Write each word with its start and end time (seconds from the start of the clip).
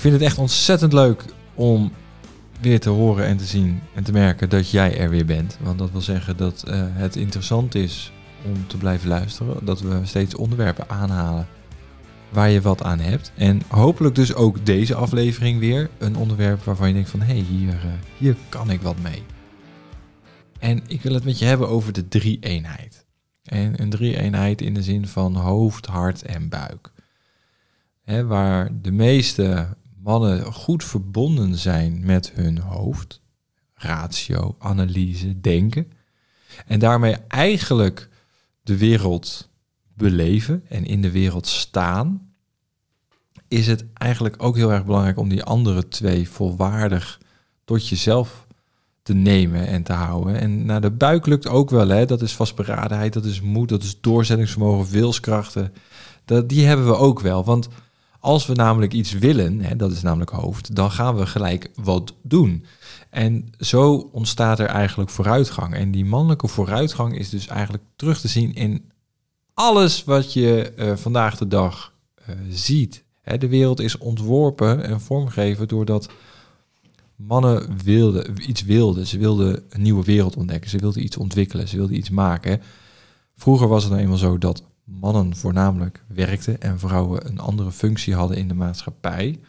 Ik 0.00 0.06
vind 0.06 0.18
het 0.18 0.28
echt 0.28 0.38
ontzettend 0.38 0.92
leuk 0.92 1.24
om 1.54 1.92
weer 2.60 2.80
te 2.80 2.88
horen 2.88 3.26
en 3.26 3.36
te 3.36 3.44
zien 3.44 3.80
en 3.94 4.04
te 4.04 4.12
merken 4.12 4.48
dat 4.48 4.70
jij 4.70 4.98
er 4.98 5.10
weer 5.10 5.24
bent. 5.24 5.58
Want 5.62 5.78
dat 5.78 5.90
wil 5.90 6.00
zeggen 6.00 6.36
dat 6.36 6.64
uh, 6.68 6.74
het 6.88 7.16
interessant 7.16 7.74
is 7.74 8.12
om 8.44 8.66
te 8.66 8.76
blijven 8.76 9.08
luisteren. 9.08 9.64
Dat 9.64 9.80
we 9.80 10.00
steeds 10.02 10.34
onderwerpen 10.34 10.88
aanhalen 10.88 11.46
waar 12.28 12.50
je 12.50 12.60
wat 12.60 12.82
aan 12.82 12.98
hebt. 12.98 13.32
En 13.36 13.62
hopelijk 13.68 14.14
dus 14.14 14.34
ook 14.34 14.66
deze 14.66 14.94
aflevering 14.94 15.58
weer 15.58 15.90
een 15.98 16.16
onderwerp 16.16 16.62
waarvan 16.62 16.88
je 16.88 16.94
denkt 16.94 17.10
van... 17.10 17.20
hé, 17.20 17.32
hey, 17.32 17.44
hier, 17.48 17.74
uh, 17.74 17.92
hier 18.18 18.36
kan 18.48 18.70
ik 18.70 18.82
wat 18.82 18.98
mee. 19.02 19.22
En 20.58 20.82
ik 20.86 21.02
wil 21.02 21.14
het 21.14 21.24
met 21.24 21.38
je 21.38 21.44
hebben 21.44 21.68
over 21.68 21.92
de 21.92 22.08
drie-eenheid. 22.08 23.06
En 23.42 23.82
een 23.82 23.90
drie-eenheid 23.90 24.60
in 24.60 24.74
de 24.74 24.82
zin 24.82 25.06
van 25.06 25.36
hoofd, 25.36 25.86
hart 25.86 26.22
en 26.22 26.48
buik. 26.48 26.92
He, 28.02 28.26
waar 28.26 28.70
de 28.82 28.92
meeste 28.92 29.78
mannen 30.02 30.52
goed 30.52 30.84
verbonden 30.84 31.56
zijn 31.56 32.04
met 32.04 32.32
hun 32.34 32.58
hoofd, 32.58 33.20
ratio, 33.74 34.56
analyse, 34.58 35.40
denken. 35.40 35.92
En 36.66 36.78
daarmee 36.78 37.16
eigenlijk 37.28 38.08
de 38.62 38.76
wereld 38.76 39.48
beleven 39.94 40.62
en 40.68 40.84
in 40.84 41.02
de 41.02 41.10
wereld 41.10 41.46
staan, 41.46 42.32
is 43.48 43.66
het 43.66 43.84
eigenlijk 43.94 44.42
ook 44.42 44.56
heel 44.56 44.72
erg 44.72 44.84
belangrijk 44.84 45.18
om 45.18 45.28
die 45.28 45.42
andere 45.42 45.88
twee 45.88 46.28
volwaardig 46.28 47.20
tot 47.64 47.88
jezelf 47.88 48.46
te 49.02 49.14
nemen 49.14 49.66
en 49.66 49.82
te 49.82 49.92
houden. 49.92 50.40
En 50.40 50.64
naar 50.64 50.80
de 50.80 50.90
buik 50.90 51.26
lukt 51.26 51.48
ook 51.48 51.70
wel, 51.70 51.88
hè? 51.88 52.06
dat 52.06 52.22
is 52.22 52.36
vastberadenheid, 52.36 53.12
dat 53.12 53.24
is 53.24 53.40
moed, 53.40 53.68
dat 53.68 53.82
is 53.82 54.00
doorzettingsvermogen, 54.00 54.92
wilskrachten. 54.92 55.72
Dat, 56.24 56.48
die 56.48 56.66
hebben 56.66 56.86
we 56.86 56.96
ook 56.96 57.20
wel, 57.20 57.44
want 57.44 57.68
als 58.20 58.46
we 58.46 58.54
namelijk 58.54 58.92
iets 58.92 59.12
willen, 59.12 59.60
hè, 59.60 59.76
dat 59.76 59.92
is 59.92 60.02
namelijk 60.02 60.30
hoofd, 60.30 60.74
dan 60.74 60.90
gaan 60.90 61.16
we 61.16 61.26
gelijk 61.26 61.70
wat 61.74 62.14
doen. 62.22 62.64
En 63.10 63.52
zo 63.58 64.08
ontstaat 64.12 64.58
er 64.58 64.66
eigenlijk 64.66 65.10
vooruitgang. 65.10 65.74
En 65.74 65.90
die 65.90 66.04
mannelijke 66.04 66.48
vooruitgang 66.48 67.18
is 67.18 67.28
dus 67.28 67.46
eigenlijk 67.46 67.84
terug 67.96 68.20
te 68.20 68.28
zien 68.28 68.54
in 68.54 68.90
alles 69.54 70.04
wat 70.04 70.32
je 70.32 70.72
uh, 70.76 70.96
vandaag 70.96 71.36
de 71.36 71.46
dag 71.46 71.92
uh, 72.20 72.34
ziet. 72.50 73.04
Hè, 73.20 73.38
de 73.38 73.48
wereld 73.48 73.80
is 73.80 73.98
ontworpen 73.98 74.84
en 74.84 75.00
vormgegeven 75.00 75.68
doordat 75.68 76.08
mannen 77.16 77.78
wilden, 77.84 78.50
iets 78.50 78.62
wilden. 78.62 79.06
Ze 79.06 79.18
wilden 79.18 79.62
een 79.68 79.82
nieuwe 79.82 80.04
wereld 80.04 80.36
ontdekken. 80.36 80.70
Ze 80.70 80.78
wilden 80.78 81.04
iets 81.04 81.16
ontwikkelen. 81.16 81.68
Ze 81.68 81.76
wilden 81.76 81.96
iets 81.96 82.10
maken. 82.10 82.60
Vroeger 83.36 83.68
was 83.68 83.82
het 83.82 83.92
nou 83.92 84.04
eenmaal 84.04 84.18
zo 84.18 84.38
dat 84.38 84.62
mannen 85.00 85.36
voornamelijk 85.36 86.04
werkten 86.06 86.60
en 86.60 86.78
vrouwen 86.78 87.26
een 87.26 87.38
andere 87.38 87.72
functie 87.72 88.14
hadden 88.14 88.36
in 88.36 88.48
de 88.48 88.54
maatschappij. 88.54 89.40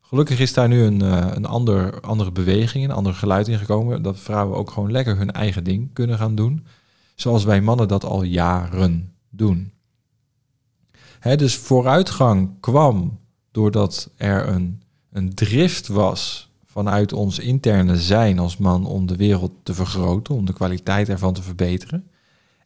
Gelukkig 0.00 0.40
is 0.40 0.52
daar 0.52 0.68
nu 0.68 0.82
een, 0.82 1.02
uh, 1.02 1.26
een 1.34 1.46
ander, 1.46 2.00
andere 2.00 2.32
beweging, 2.32 2.84
een 2.84 2.90
ander 2.90 3.14
geluid 3.14 3.48
in 3.48 3.58
gekomen. 3.58 4.02
Dat 4.02 4.18
vrouwen 4.18 4.56
ook 4.56 4.70
gewoon 4.70 4.90
lekker 4.90 5.16
hun 5.16 5.32
eigen 5.32 5.64
ding 5.64 5.92
kunnen 5.92 6.18
gaan 6.18 6.34
doen. 6.34 6.66
Zoals 7.14 7.44
wij 7.44 7.60
mannen 7.60 7.88
dat 7.88 8.04
al 8.04 8.22
jaren 8.22 9.12
doen. 9.30 9.72
Dus 11.36 11.56
vooruitgang 11.56 12.50
kwam 12.60 13.18
doordat 13.50 14.10
er 14.16 14.48
een, 14.48 14.82
een 15.10 15.34
drift 15.34 15.88
was 15.88 16.52
vanuit 16.64 17.12
ons 17.12 17.38
interne 17.38 17.96
zijn 17.96 18.38
als 18.38 18.56
man 18.56 18.86
om 18.86 19.06
de 19.06 19.16
wereld 19.16 19.52
te 19.62 19.74
vergroten, 19.74 20.34
om 20.34 20.44
de 20.44 20.52
kwaliteit 20.52 21.08
ervan 21.08 21.32
te 21.34 21.42
verbeteren. 21.42 22.10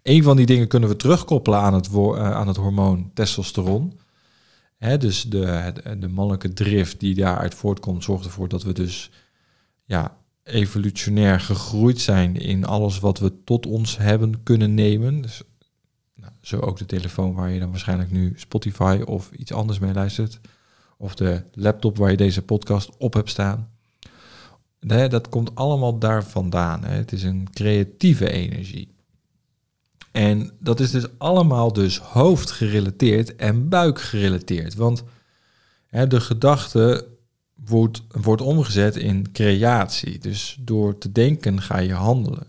Een 0.08 0.22
van 0.22 0.36
die 0.36 0.46
dingen 0.46 0.68
kunnen 0.68 0.88
we 0.88 0.96
terugkoppelen 0.96 1.58
aan 1.58 1.74
het, 1.74 1.88
uh, 1.92 2.30
aan 2.30 2.48
het 2.48 2.56
hormoon 2.56 3.10
testosteron. 3.14 4.00
Hè, 4.76 4.98
dus 4.98 5.22
de, 5.22 5.72
de 5.98 6.08
mannelijke 6.08 6.52
drift 6.52 7.00
die 7.00 7.14
daaruit 7.14 7.54
voortkomt, 7.54 8.04
zorgt 8.04 8.24
ervoor 8.24 8.48
dat 8.48 8.62
we 8.62 8.72
dus 8.72 9.10
ja, 9.84 10.16
evolutionair 10.42 11.40
gegroeid 11.40 12.00
zijn 12.00 12.36
in 12.36 12.64
alles 12.64 12.98
wat 12.98 13.18
we 13.18 13.44
tot 13.44 13.66
ons 13.66 13.96
hebben 13.96 14.42
kunnen 14.42 14.74
nemen. 14.74 15.20
Dus, 15.20 15.42
nou, 16.14 16.32
zo 16.40 16.58
ook 16.58 16.78
de 16.78 16.86
telefoon 16.86 17.34
waar 17.34 17.50
je 17.50 17.60
dan 17.60 17.70
waarschijnlijk 17.70 18.10
nu 18.10 18.32
Spotify 18.36 19.02
of 19.04 19.30
iets 19.30 19.52
anders 19.52 19.78
mee 19.78 19.92
luistert. 19.92 20.40
Of 20.96 21.14
de 21.14 21.44
laptop 21.52 21.96
waar 21.96 22.10
je 22.10 22.16
deze 22.16 22.42
podcast 22.42 22.96
op 22.98 23.14
hebt 23.14 23.30
staan. 23.30 23.70
Dat 24.86 25.28
komt 25.28 25.54
allemaal 25.54 25.98
daar 25.98 26.24
vandaan. 26.24 26.84
Het 26.84 27.12
is 27.12 27.22
een 27.22 27.48
creatieve 27.52 28.30
energie. 28.30 28.96
En 30.18 30.50
dat 30.60 30.80
is 30.80 30.90
dus 30.90 31.04
allemaal 31.18 31.72
dus 31.72 31.98
hoofdgerelateerd 31.98 33.36
en 33.36 33.68
buikgerelateerd. 33.68 34.74
Want 34.74 35.02
hè, 35.86 36.06
de 36.06 36.20
gedachte 36.20 37.06
wordt, 37.54 38.02
wordt 38.08 38.42
omgezet 38.42 38.96
in 38.96 39.32
creatie. 39.32 40.18
Dus 40.18 40.58
door 40.60 40.98
te 40.98 41.12
denken 41.12 41.62
ga 41.62 41.78
je 41.78 41.92
handelen. 41.92 42.46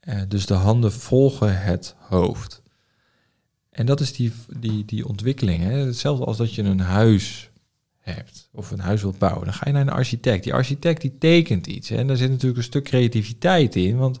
Eh, 0.00 0.20
dus 0.28 0.46
de 0.46 0.54
handen 0.54 0.92
volgen 0.92 1.62
het 1.62 1.94
hoofd. 1.98 2.62
En 3.70 3.86
dat 3.86 4.00
is 4.00 4.12
die, 4.12 4.32
die, 4.56 4.84
die 4.84 5.06
ontwikkeling. 5.06 5.62
Hè? 5.62 5.76
Hetzelfde 5.76 6.24
als 6.24 6.36
dat 6.36 6.54
je 6.54 6.62
een 6.62 6.80
huis 6.80 7.50
hebt 7.98 8.48
of 8.52 8.70
een 8.70 8.80
huis 8.80 9.02
wilt 9.02 9.18
bouwen. 9.18 9.44
Dan 9.44 9.54
ga 9.54 9.66
je 9.66 9.72
naar 9.72 9.82
een 9.82 9.88
architect. 9.88 10.44
Die 10.44 10.54
architect 10.54 11.00
die 11.00 11.18
tekent 11.18 11.66
iets. 11.66 11.88
Hè? 11.88 11.96
En 11.96 12.06
daar 12.06 12.16
zit 12.16 12.30
natuurlijk 12.30 12.58
een 12.58 12.64
stuk 12.64 12.84
creativiteit 12.84 13.76
in. 13.76 13.96
Want 13.96 14.20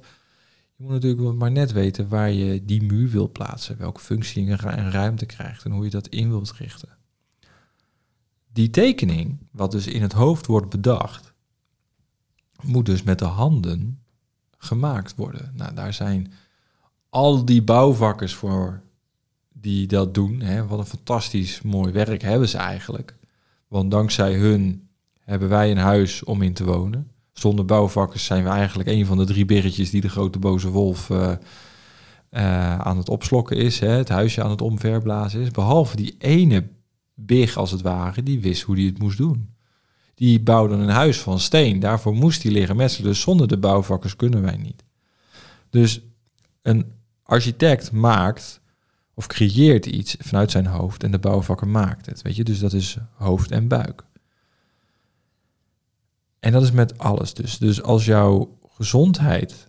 je 0.76 0.82
moet 0.82 0.92
natuurlijk 0.92 1.38
maar 1.38 1.50
net 1.50 1.72
weten 1.72 2.08
waar 2.08 2.30
je 2.30 2.64
die 2.64 2.82
muur 2.82 3.08
wilt 3.08 3.32
plaatsen, 3.32 3.78
welke 3.78 4.00
functie 4.00 4.56
en 4.56 4.90
ruimte 4.90 5.26
krijgt 5.26 5.64
en 5.64 5.70
hoe 5.70 5.84
je 5.84 5.90
dat 5.90 6.08
in 6.08 6.28
wilt 6.28 6.52
richten. 6.52 6.88
Die 8.52 8.70
tekening, 8.70 9.38
wat 9.50 9.70
dus 9.70 9.86
in 9.86 10.02
het 10.02 10.12
hoofd 10.12 10.46
wordt 10.46 10.70
bedacht, 10.70 11.32
moet 12.62 12.86
dus 12.86 13.02
met 13.02 13.18
de 13.18 13.24
handen 13.24 14.02
gemaakt 14.58 15.14
worden. 15.14 15.52
Nou, 15.56 15.74
daar 15.74 15.94
zijn 15.94 16.32
al 17.08 17.44
die 17.44 17.62
bouwvakkers 17.62 18.34
voor 18.34 18.82
die 19.52 19.86
dat 19.86 20.14
doen. 20.14 20.40
Hè. 20.40 20.66
Wat 20.66 20.78
een 20.78 20.86
fantastisch 20.86 21.62
mooi 21.62 21.92
werk 21.92 22.22
hebben 22.22 22.48
ze 22.48 22.56
eigenlijk. 22.56 23.16
Want 23.68 23.90
dankzij 23.90 24.34
hun 24.34 24.88
hebben 25.20 25.48
wij 25.48 25.70
een 25.70 25.76
huis 25.76 26.24
om 26.24 26.42
in 26.42 26.52
te 26.52 26.64
wonen. 26.64 27.10
Zonder 27.32 27.64
bouwvakkers 27.64 28.24
zijn 28.24 28.44
we 28.44 28.50
eigenlijk 28.50 28.88
een 28.88 29.06
van 29.06 29.16
de 29.16 29.24
drie 29.24 29.44
birretjes 29.44 29.90
die 29.90 30.00
de 30.00 30.08
grote 30.08 30.38
boze 30.38 30.68
wolf 30.68 31.08
uh, 31.08 31.32
uh, 32.30 32.78
aan 32.78 32.96
het 32.96 33.08
opslokken 33.08 33.56
is. 33.56 33.78
Hè, 33.80 33.88
het 33.88 34.08
huisje 34.08 34.42
aan 34.42 34.50
het 34.50 34.60
omverblazen 34.60 35.40
is. 35.40 35.50
Behalve 35.50 35.96
die 35.96 36.14
ene 36.18 36.68
big 37.14 37.56
als 37.56 37.70
het 37.70 37.82
ware, 37.82 38.22
die 38.22 38.40
wist 38.40 38.62
hoe 38.62 38.76
die 38.76 38.88
het 38.88 38.98
moest 38.98 39.18
doen. 39.18 39.54
Die 40.14 40.40
bouwde 40.40 40.74
een 40.74 40.88
huis 40.88 41.20
van 41.20 41.40
steen. 41.40 41.80
Daarvoor 41.80 42.14
moest 42.14 42.42
hij 42.42 42.52
liggen 42.52 42.76
metselen. 42.76 43.08
Dus 43.08 43.20
zonder 43.20 43.48
de 43.48 43.58
bouwvakkers 43.58 44.16
kunnen 44.16 44.42
wij 44.42 44.56
niet. 44.56 44.84
Dus 45.70 46.00
een 46.62 46.92
architect 47.22 47.92
maakt 47.92 48.60
of 49.14 49.26
creëert 49.26 49.86
iets 49.86 50.16
vanuit 50.18 50.50
zijn 50.50 50.66
hoofd 50.66 51.04
en 51.04 51.10
de 51.10 51.18
bouwvakker 51.18 51.68
maakt 51.68 52.06
het. 52.06 52.22
Weet 52.22 52.36
je, 52.36 52.44
dus 52.44 52.58
dat 52.58 52.72
is 52.72 52.96
hoofd 53.14 53.50
en 53.50 53.68
buik. 53.68 54.04
En 56.42 56.52
dat 56.52 56.62
is 56.62 56.70
met 56.70 56.98
alles 56.98 57.34
dus. 57.34 57.58
Dus 57.58 57.82
als 57.82 58.04
jouw 58.04 58.58
gezondheid 58.68 59.68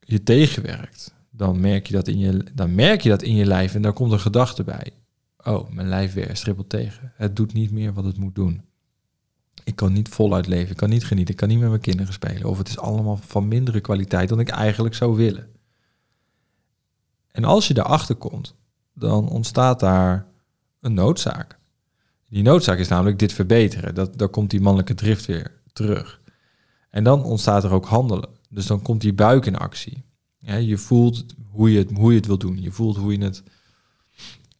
je 0.00 0.22
tegenwerkt, 0.22 1.14
dan 1.30 1.60
merk 1.60 1.86
je 1.86 1.92
dat 1.92 2.08
in 2.08 2.18
je, 2.18 2.44
dan 2.54 2.74
merk 2.74 3.00
je, 3.00 3.08
dat 3.08 3.22
in 3.22 3.34
je 3.34 3.46
lijf 3.46 3.74
en 3.74 3.82
daar 3.82 3.92
komt 3.92 4.12
een 4.12 4.20
gedachte 4.20 4.64
bij. 4.64 4.90
Oh, 5.44 5.70
mijn 5.70 5.88
lijf 5.88 6.12
weer 6.12 6.36
strippelt 6.36 6.68
tegen. 6.68 7.12
Het 7.16 7.36
doet 7.36 7.52
niet 7.52 7.70
meer 7.70 7.92
wat 7.92 8.04
het 8.04 8.18
moet 8.18 8.34
doen. 8.34 8.62
Ik 9.64 9.76
kan 9.76 9.92
niet 9.92 10.08
voluit 10.08 10.46
leven, 10.46 10.70
ik 10.70 10.76
kan 10.76 10.88
niet 10.88 11.04
genieten, 11.04 11.34
ik 11.34 11.40
kan 11.40 11.48
niet 11.48 11.58
met 11.58 11.68
mijn 11.68 11.80
kinderen 11.80 12.12
spelen. 12.12 12.48
Of 12.48 12.58
het 12.58 12.68
is 12.68 12.78
allemaal 12.78 13.16
van 13.16 13.48
mindere 13.48 13.80
kwaliteit 13.80 14.28
dan 14.28 14.40
ik 14.40 14.48
eigenlijk 14.48 14.94
zou 14.94 15.16
willen. 15.16 15.48
En 17.30 17.44
als 17.44 17.68
je 17.68 17.74
daarachter 17.74 18.14
komt, 18.14 18.54
dan 18.94 19.28
ontstaat 19.28 19.80
daar 19.80 20.26
een 20.80 20.94
noodzaak. 20.94 21.58
Die 22.28 22.42
noodzaak 22.42 22.78
is 22.78 22.88
namelijk 22.88 23.18
dit 23.18 23.32
verbeteren. 23.32 23.94
Dat, 23.94 24.18
daar 24.18 24.28
komt 24.28 24.50
die 24.50 24.60
mannelijke 24.60 24.94
drift 24.94 25.26
weer 25.26 25.57
terug. 25.78 26.20
En 26.90 27.04
dan 27.04 27.22
ontstaat 27.22 27.64
er 27.64 27.72
ook 27.72 27.86
handelen. 27.86 28.28
Dus 28.48 28.66
dan 28.66 28.82
komt 28.82 29.00
die 29.00 29.12
buik 29.12 29.46
in 29.46 29.56
actie. 29.56 30.04
Je 30.38 30.78
voelt 30.78 31.24
hoe 31.50 31.72
je, 31.72 31.78
het, 31.78 31.90
hoe 31.90 32.10
je 32.10 32.16
het 32.16 32.26
wilt 32.26 32.40
doen. 32.40 32.62
Je 32.62 32.72
voelt 32.72 32.96
hoe 32.96 33.12
je 33.12 33.24
het 33.24 33.42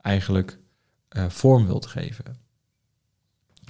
eigenlijk 0.00 0.58
uh, 1.16 1.28
vorm 1.28 1.66
wilt 1.66 1.86
geven. 1.86 2.36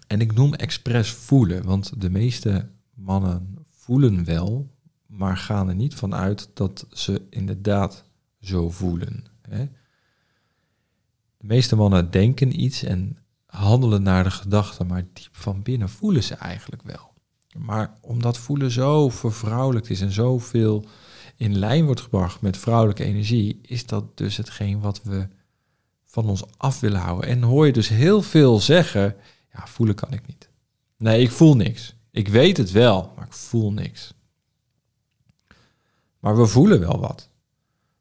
En 0.06 0.20
ik 0.20 0.34
noem 0.34 0.54
expres 0.54 1.10
voelen, 1.10 1.64
want 1.64 2.00
de 2.00 2.10
meeste 2.10 2.70
mannen 2.94 3.56
voelen 3.70 4.24
wel, 4.24 4.70
maar 5.06 5.36
gaan 5.36 5.68
er 5.68 5.74
niet 5.74 5.94
van 5.94 6.14
uit 6.14 6.50
dat 6.54 6.86
ze 6.90 7.26
inderdaad 7.30 8.04
zo 8.40 8.70
voelen. 8.70 9.24
Hè? 9.42 9.64
De 11.36 11.46
meeste 11.46 11.76
mannen 11.76 12.10
denken 12.10 12.60
iets 12.60 12.82
en 12.82 13.16
handelen 13.46 14.02
naar 14.02 14.24
de 14.24 14.30
gedachten, 14.30 14.86
maar 14.86 15.06
diep 15.12 15.36
van 15.36 15.62
binnen 15.62 15.88
voelen 15.88 16.22
ze 16.22 16.34
eigenlijk 16.34 16.82
wel. 16.82 17.16
Maar 17.58 17.98
omdat 18.00 18.38
voelen 18.38 18.70
zo 18.70 19.08
vervrouwelijkt 19.08 19.90
is 19.90 20.00
en 20.00 20.12
zoveel 20.12 20.84
in 21.36 21.58
lijn 21.58 21.84
wordt 21.84 22.00
gebracht 22.00 22.40
met 22.40 22.56
vrouwelijke 22.56 23.04
energie, 23.04 23.58
is 23.62 23.86
dat 23.86 24.16
dus 24.16 24.36
hetgeen 24.36 24.80
wat 24.80 25.02
we 25.02 25.28
van 26.04 26.28
ons 26.28 26.42
af 26.56 26.80
willen 26.80 27.00
houden. 27.00 27.30
En 27.30 27.42
hoor 27.42 27.66
je 27.66 27.72
dus 27.72 27.88
heel 27.88 28.22
veel 28.22 28.60
zeggen, 28.60 29.16
ja, 29.52 29.66
voelen 29.66 29.94
kan 29.94 30.12
ik 30.12 30.26
niet. 30.26 30.48
Nee, 30.96 31.22
ik 31.22 31.30
voel 31.30 31.56
niks. 31.56 31.94
Ik 32.10 32.28
weet 32.28 32.56
het 32.56 32.70
wel, 32.70 33.12
maar 33.16 33.26
ik 33.26 33.32
voel 33.32 33.72
niks. 33.72 34.14
Maar 36.18 36.36
we 36.36 36.46
voelen 36.46 36.80
wel 36.80 37.00
wat. 37.00 37.28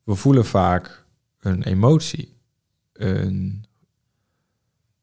We 0.04 0.15
voelen 0.15 0.45
vaak 0.45 1.06
een 1.39 1.63
emotie, 1.63 2.38
een 2.94 3.65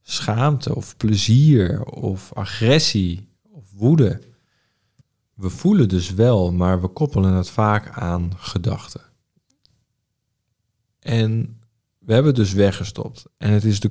schaamte 0.02 0.74
of 0.74 0.96
plezier 0.96 1.84
of 1.84 2.32
agressie 2.32 3.28
of 3.50 3.72
woede. 3.72 4.20
We 5.34 5.50
voelen 5.50 5.88
dus 5.88 6.10
wel, 6.10 6.52
maar 6.52 6.80
we 6.80 6.88
koppelen 6.88 7.32
het 7.32 7.50
vaak 7.50 7.98
aan 7.98 8.32
gedachten. 8.36 9.00
En 10.98 11.60
we 11.98 12.12
hebben 12.12 12.32
het 12.32 12.40
dus 12.40 12.52
weggestopt. 12.52 13.24
En 13.36 13.50
het 13.50 13.64
is 13.64 13.80
de, 13.80 13.90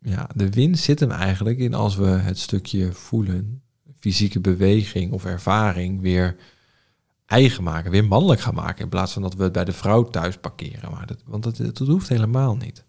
ja, 0.00 0.30
de 0.34 0.50
winst 0.50 0.84
zit 0.84 1.00
hem 1.00 1.10
eigenlijk 1.10 1.58
in 1.58 1.74
als 1.74 1.96
we 1.96 2.06
het 2.06 2.38
stukje 2.38 2.92
voelen, 2.92 3.62
fysieke 3.96 4.40
beweging 4.40 5.12
of 5.12 5.24
ervaring 5.24 6.00
weer 6.00 6.36
eigen 7.26 7.62
maken, 7.62 7.90
weer 7.90 8.04
mannelijk 8.04 8.40
gaan 8.40 8.54
maken. 8.54 8.82
In 8.82 8.88
plaats 8.88 9.12
van 9.12 9.22
dat 9.22 9.34
we 9.34 9.42
het 9.42 9.52
bij 9.52 9.64
de 9.64 9.72
vrouw 9.72 10.04
thuis 10.04 10.36
parkeren. 10.36 10.90
Maar 10.90 11.06
dat, 11.06 11.22
want 11.24 11.42
dat 11.42 11.78
hoeft 11.78 12.08
helemaal 12.08 12.56
niet. 12.56 12.84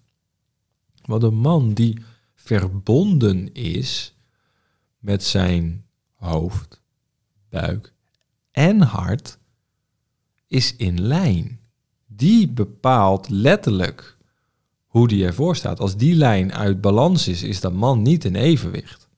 Want 1.06 1.24
een 1.24 1.36
man 1.36 1.74
die 1.74 2.04
verbonden 2.36 3.54
is 3.54 4.16
met 4.98 5.24
zijn 5.24 5.86
hoofd, 6.14 6.79
buik 7.50 7.94
en 8.51 8.81
hart, 8.81 9.38
is 10.48 10.75
in 10.75 11.01
lijn. 11.01 11.60
Die 12.07 12.50
bepaalt 12.50 13.30
letterlijk 13.30 14.18
hoe 14.86 15.07
die 15.07 15.25
ervoor 15.25 15.56
staat. 15.56 15.80
Als 15.80 15.98
die 15.98 16.16
lijn 16.16 16.54
uit 16.54 16.81
balans 16.81 17.28
is, 17.28 17.44
is 17.44 17.60
dat 17.60 17.74
man 17.74 18.01
niet 18.01 18.25
in 18.25 18.36
evenwicht. 18.36 19.10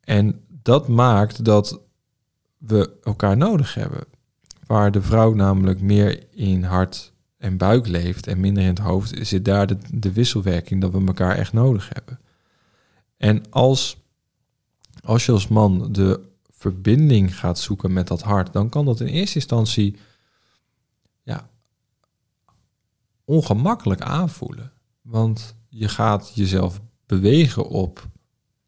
En 0.00 0.44
dat 0.48 0.88
maakt 0.88 1.44
dat 1.44 1.80
we 2.58 2.98
elkaar 3.02 3.36
nodig 3.36 3.74
hebben. 3.74 4.04
Waar 4.66 4.90
de 4.90 5.02
vrouw 5.02 5.34
namelijk 5.34 5.80
meer 5.80 6.26
in 6.30 6.62
hart 6.62 7.12
en 7.36 7.56
buik 7.56 7.86
leeft 7.86 8.26
en 8.26 8.40
minder 8.40 8.62
in 8.62 8.68
het 8.68 8.78
hoofd, 8.78 9.26
zit 9.26 9.44
daar 9.44 9.66
de, 9.66 9.76
de 9.90 10.12
wisselwerking 10.12 10.80
dat 10.80 10.92
we 10.92 11.06
elkaar 11.06 11.36
echt 11.36 11.52
nodig 11.52 11.88
hebben. 11.92 12.20
En 13.16 13.50
als, 13.50 13.96
als 15.00 15.26
je 15.26 15.32
als 15.32 15.48
man 15.48 15.92
de 15.92 16.31
verbinding 16.62 17.38
gaat 17.38 17.58
zoeken 17.58 17.92
met 17.92 18.08
dat 18.08 18.22
hart, 18.22 18.52
dan 18.52 18.68
kan 18.68 18.84
dat 18.84 19.00
in 19.00 19.06
eerste 19.06 19.34
instantie 19.34 19.96
ja, 21.22 21.48
ongemakkelijk 23.24 24.00
aanvoelen. 24.00 24.72
Want 25.00 25.54
je 25.68 25.88
gaat 25.88 26.32
jezelf 26.34 26.80
bewegen 27.06 27.68
op 27.68 28.08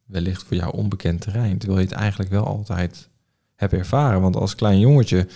wellicht 0.04 0.42
voor 0.42 0.56
jou 0.56 0.76
onbekend 0.76 1.20
terrein, 1.20 1.58
terwijl 1.58 1.80
je 1.80 1.86
het 1.86 1.96
eigenlijk 1.96 2.30
wel 2.30 2.46
altijd 2.46 3.08
hebt 3.54 3.72
ervaren. 3.72 4.20
Want 4.20 4.36
als 4.36 4.54
klein 4.54 4.78
jongetje 4.78 5.28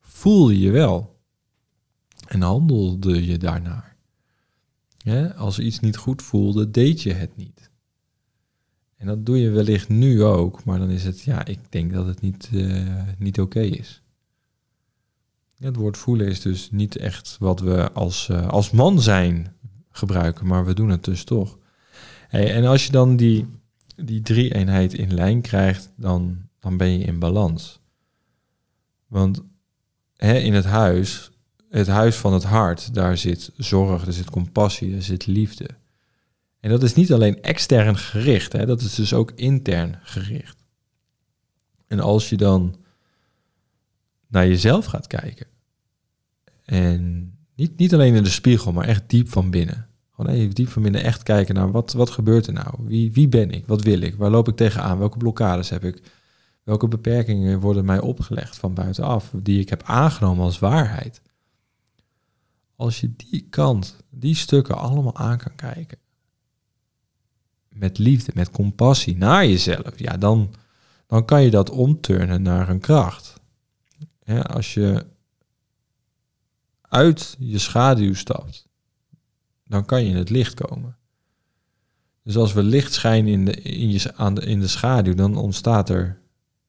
voelde 0.00 0.58
je 0.58 0.70
wel 0.70 1.18
en 2.26 2.42
handelde 2.42 3.26
je 3.26 3.36
daarnaar. 3.36 3.96
Ja, 4.98 5.26
als 5.26 5.58
iets 5.58 5.80
niet 5.80 5.96
goed 5.96 6.22
voelde, 6.22 6.70
deed 6.70 7.02
je 7.02 7.12
het 7.12 7.36
niet. 7.36 7.70
En 9.04 9.10
dat 9.10 9.26
doe 9.26 9.40
je 9.40 9.50
wellicht 9.50 9.88
nu 9.88 10.22
ook, 10.22 10.64
maar 10.64 10.78
dan 10.78 10.90
is 10.90 11.04
het, 11.04 11.22
ja, 11.22 11.44
ik 11.44 11.58
denk 11.68 11.92
dat 11.92 12.06
het 12.06 12.20
niet, 12.20 12.50
uh, 12.52 13.02
niet 13.18 13.40
oké 13.40 13.60
is. 13.60 14.02
Het 15.58 15.76
woord 15.76 15.96
voelen 15.96 16.26
is 16.26 16.40
dus 16.40 16.70
niet 16.70 16.96
echt 16.96 17.36
wat 17.40 17.60
we 17.60 17.92
als, 17.92 18.28
uh, 18.30 18.48
als 18.48 18.70
man 18.70 19.00
zijn 19.00 19.56
gebruiken, 19.90 20.46
maar 20.46 20.64
we 20.64 20.74
doen 20.74 20.88
het 20.88 21.04
dus 21.04 21.24
toch. 21.24 21.58
En 22.28 22.64
als 22.64 22.86
je 22.86 22.92
dan 22.92 23.16
die, 23.16 23.46
die 23.96 24.22
drie-eenheid 24.22 24.94
in 24.94 25.14
lijn 25.14 25.40
krijgt, 25.40 25.90
dan, 25.96 26.48
dan 26.60 26.76
ben 26.76 26.98
je 26.98 27.04
in 27.04 27.18
balans. 27.18 27.80
Want 29.06 29.42
hè, 30.16 30.34
in 30.34 30.54
het 30.54 30.64
huis, 30.64 31.30
het 31.68 31.86
huis 31.86 32.16
van 32.16 32.32
het 32.32 32.44
hart, 32.44 32.94
daar 32.94 33.18
zit 33.18 33.52
zorg, 33.56 34.06
er 34.06 34.12
zit 34.12 34.30
compassie, 34.30 34.94
er 34.94 35.02
zit 35.02 35.26
liefde. 35.26 35.68
En 36.64 36.70
dat 36.70 36.82
is 36.82 36.94
niet 36.94 37.12
alleen 37.12 37.42
extern 37.42 37.96
gericht, 37.96 38.52
hè, 38.52 38.66
dat 38.66 38.80
is 38.80 38.94
dus 38.94 39.14
ook 39.14 39.30
intern 39.30 39.98
gericht. 40.02 40.64
En 41.86 42.00
als 42.00 42.28
je 42.28 42.36
dan 42.36 42.76
naar 44.26 44.46
jezelf 44.46 44.84
gaat 44.84 45.06
kijken, 45.06 45.46
en 46.64 47.32
niet, 47.54 47.76
niet 47.76 47.94
alleen 47.94 48.14
in 48.14 48.22
de 48.22 48.28
spiegel, 48.30 48.72
maar 48.72 48.84
echt 48.84 49.02
diep 49.06 49.28
van 49.28 49.50
binnen. 49.50 49.86
Gewoon 50.10 50.34
even 50.34 50.54
diep 50.54 50.68
van 50.68 50.82
binnen 50.82 51.02
echt 51.02 51.22
kijken 51.22 51.54
naar 51.54 51.70
wat, 51.70 51.92
wat 51.92 52.10
gebeurt 52.10 52.46
er 52.46 52.52
nou? 52.52 52.74
Wie, 52.78 53.12
wie 53.12 53.28
ben 53.28 53.50
ik? 53.50 53.66
Wat 53.66 53.82
wil 53.82 54.00
ik? 54.00 54.14
Waar 54.14 54.30
loop 54.30 54.48
ik 54.48 54.56
tegenaan? 54.56 54.98
Welke 54.98 55.18
blokkades 55.18 55.68
heb 55.68 55.84
ik? 55.84 56.02
Welke 56.62 56.88
beperkingen 56.88 57.60
worden 57.60 57.84
mij 57.84 58.00
opgelegd 58.00 58.56
van 58.56 58.74
buitenaf, 58.74 59.32
die 59.36 59.60
ik 59.60 59.68
heb 59.68 59.82
aangenomen 59.82 60.44
als 60.44 60.58
waarheid? 60.58 61.22
Als 62.76 63.00
je 63.00 63.12
die 63.16 63.46
kant, 63.50 63.96
die 64.10 64.34
stukken 64.34 64.78
allemaal 64.78 65.16
aan 65.16 65.38
kan 65.38 65.54
kijken, 65.54 65.98
met 67.74 67.98
liefde, 67.98 68.32
met 68.34 68.50
compassie 68.50 69.16
naar 69.16 69.46
jezelf, 69.46 69.98
ja, 69.98 70.16
dan, 70.16 70.54
dan 71.06 71.24
kan 71.24 71.42
je 71.42 71.50
dat 71.50 71.70
omturnen 71.70 72.42
naar 72.42 72.68
een 72.68 72.80
kracht. 72.80 73.40
Als 74.42 74.74
je 74.74 75.06
uit 76.80 77.36
je 77.38 77.58
schaduw 77.58 78.14
stapt, 78.14 78.66
dan 79.64 79.84
kan 79.84 80.02
je 80.02 80.10
in 80.10 80.16
het 80.16 80.30
licht 80.30 80.54
komen. 80.54 80.96
Dus 82.22 82.36
als 82.36 82.52
we 82.52 82.62
licht 82.62 82.92
schijnen 82.92 83.32
in 83.32 83.44
de, 83.44 83.52
in, 83.52 83.90
je, 83.90 84.16
aan 84.16 84.34
de, 84.34 84.40
in 84.40 84.60
de 84.60 84.68
schaduw, 84.68 85.14
dan 85.14 85.36
ontstaat 85.36 85.88
er, 85.88 86.20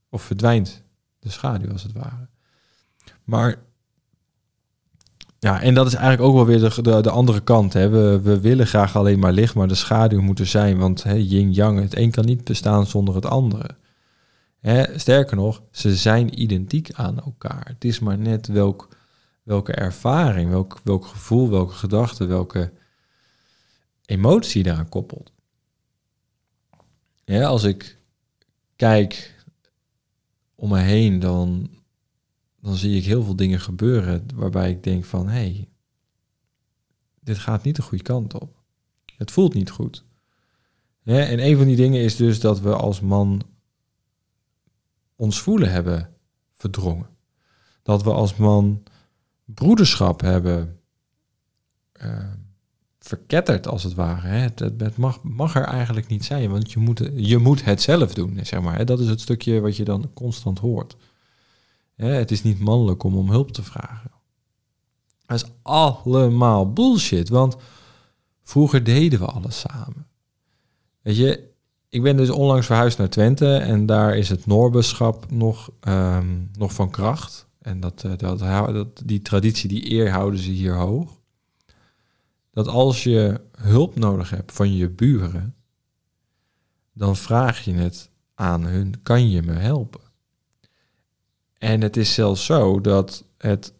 of 0.09 0.21
verdwijnt 0.21 0.83
de 1.19 1.29
schaduw 1.29 1.71
als 1.71 1.83
het 1.83 1.91
ware. 1.91 2.27
Maar, 3.23 3.64
ja, 5.45 5.61
en 5.61 5.73
dat 5.73 5.87
is 5.87 5.93
eigenlijk 5.93 6.29
ook 6.29 6.35
wel 6.35 6.45
weer 6.45 6.69
de, 6.69 6.81
de, 6.81 7.01
de 7.01 7.09
andere 7.09 7.41
kant. 7.41 7.73
Hè. 7.73 7.89
We, 7.89 8.21
we 8.21 8.39
willen 8.39 8.67
graag 8.67 8.95
alleen 8.95 9.19
maar 9.19 9.31
licht, 9.31 9.55
maar 9.55 9.67
de 9.67 9.75
schaduw 9.75 10.21
moet 10.21 10.39
er 10.39 10.45
zijn, 10.45 10.77
want 10.77 11.03
yin-yang, 11.07 11.79
het 11.79 11.97
een 11.97 12.11
kan 12.11 12.25
niet 12.25 12.43
bestaan 12.43 12.85
zonder 12.85 13.15
het 13.15 13.25
andere. 13.25 13.69
Hè, 14.59 14.99
sterker 14.99 15.35
nog, 15.35 15.61
ze 15.71 15.95
zijn 15.95 16.41
identiek 16.41 16.91
aan 16.93 17.21
elkaar. 17.21 17.65
Het 17.67 17.85
is 17.85 17.99
maar 17.99 18.17
net 18.17 18.47
welk 18.47 18.87
welke 19.43 19.73
ervaring, 19.73 20.49
welk, 20.49 20.79
welk 20.83 21.05
gevoel, 21.05 21.49
welke 21.49 21.73
gedachte, 21.73 22.25
welke 22.25 22.71
emotie 24.05 24.63
daaraan 24.63 24.89
koppelt. 24.89 25.31
Als 27.25 27.63
ik 27.63 27.97
kijk 28.75 29.35
om 30.55 30.69
me 30.69 30.79
heen, 30.79 31.19
dan, 31.19 31.69
dan 32.65 32.75
zie 32.75 32.97
ik 32.97 33.05
heel 33.05 33.23
veel 33.23 33.35
dingen 33.35 33.59
gebeuren 33.59 34.25
waarbij 34.35 34.69
ik 34.69 34.83
denk 34.83 35.05
van, 35.05 35.27
hé, 35.27 35.33
hey, 35.33 35.69
dit 37.19 37.37
gaat 37.37 37.63
niet 37.63 37.75
de 37.75 37.81
goede 37.81 38.03
kant 38.03 38.33
op. 38.33 38.63
Het 39.17 39.31
voelt 39.31 39.53
niet 39.53 39.69
goed. 39.69 40.05
En 41.03 41.45
een 41.45 41.57
van 41.57 41.65
die 41.65 41.75
dingen 41.75 42.01
is 42.01 42.15
dus 42.15 42.39
dat 42.39 42.59
we 42.59 42.75
als 42.75 43.01
man 43.01 43.41
ons 45.15 45.41
voelen 45.41 45.71
hebben 45.71 46.09
verdrongen. 46.53 47.09
Dat 47.83 48.03
we 48.03 48.11
als 48.11 48.35
man 48.35 48.83
broederschap 49.43 50.21
hebben 50.21 50.79
uh, 52.01 52.31
verketterd, 52.99 53.67
als 53.67 53.83
het 53.83 53.93
ware. 53.93 54.27
Het, 54.27 54.97
mag, 54.97 55.23
mag 55.23 55.55
er 55.55 55.65
eigenlijk 55.65 56.07
niet 56.07 56.25
zijn, 56.25 56.49
want 56.49 56.71
je 56.71 56.79
moet, 56.79 57.09
je 57.15 57.37
moet 57.37 57.65
het 57.65 57.81
zelf 57.81 58.13
doen, 58.13 58.39
zeg 58.43 58.61
maar. 58.61 58.85
Dat 58.85 58.99
is 58.99 59.07
het 59.07 59.21
stukje 59.21 59.59
wat 59.59 59.75
je 59.75 59.83
dan 59.83 60.13
constant 60.13 60.59
hoort. 60.59 60.95
Het 61.95 62.31
is 62.31 62.43
niet 62.43 62.59
mannelijk 62.59 63.03
om 63.03 63.17
om 63.17 63.29
hulp 63.29 63.51
te 63.51 63.63
vragen. 63.63 64.11
Dat 65.25 65.43
is 65.43 65.51
allemaal 65.61 66.73
bullshit, 66.73 67.29
want 67.29 67.55
vroeger 68.43 68.83
deden 68.83 69.19
we 69.19 69.25
alles 69.25 69.59
samen. 69.59 70.07
Weet 71.01 71.17
je, 71.17 71.49
ik 71.89 72.01
ben 72.01 72.17
dus 72.17 72.29
onlangs 72.29 72.65
verhuisd 72.65 72.97
naar 72.97 73.09
Twente 73.09 73.55
en 73.55 73.85
daar 73.85 74.17
is 74.17 74.29
het 74.29 74.45
Noorbeschap 74.45 75.31
nog, 75.31 75.71
um, 75.87 76.49
nog 76.57 76.73
van 76.73 76.89
kracht. 76.89 77.47
En 77.61 77.79
dat, 77.79 78.03
eh, 78.03 78.11
dat, 78.17 78.39
dat, 78.39 79.01
die 79.05 79.21
traditie, 79.21 79.69
die 79.69 79.91
eer 79.91 80.11
houden 80.11 80.39
ze 80.39 80.49
hier 80.49 80.75
hoog. 80.75 81.19
Dat 82.51 82.67
als 82.67 83.03
je 83.03 83.41
hulp 83.57 83.95
nodig 83.95 84.29
hebt 84.29 84.51
van 84.51 84.75
je 84.75 84.89
buren, 84.89 85.55
dan 86.93 87.15
vraag 87.15 87.63
je 87.63 87.73
het 87.73 88.09
aan 88.33 88.63
hun, 88.63 89.01
kan 89.03 89.29
je 89.29 89.41
me 89.41 89.53
helpen? 89.53 90.01
En 91.65 91.81
het 91.81 91.97
is 91.97 92.13
zelfs 92.13 92.45
zo 92.45 92.81
dat, 92.81 93.23
het, 93.37 93.73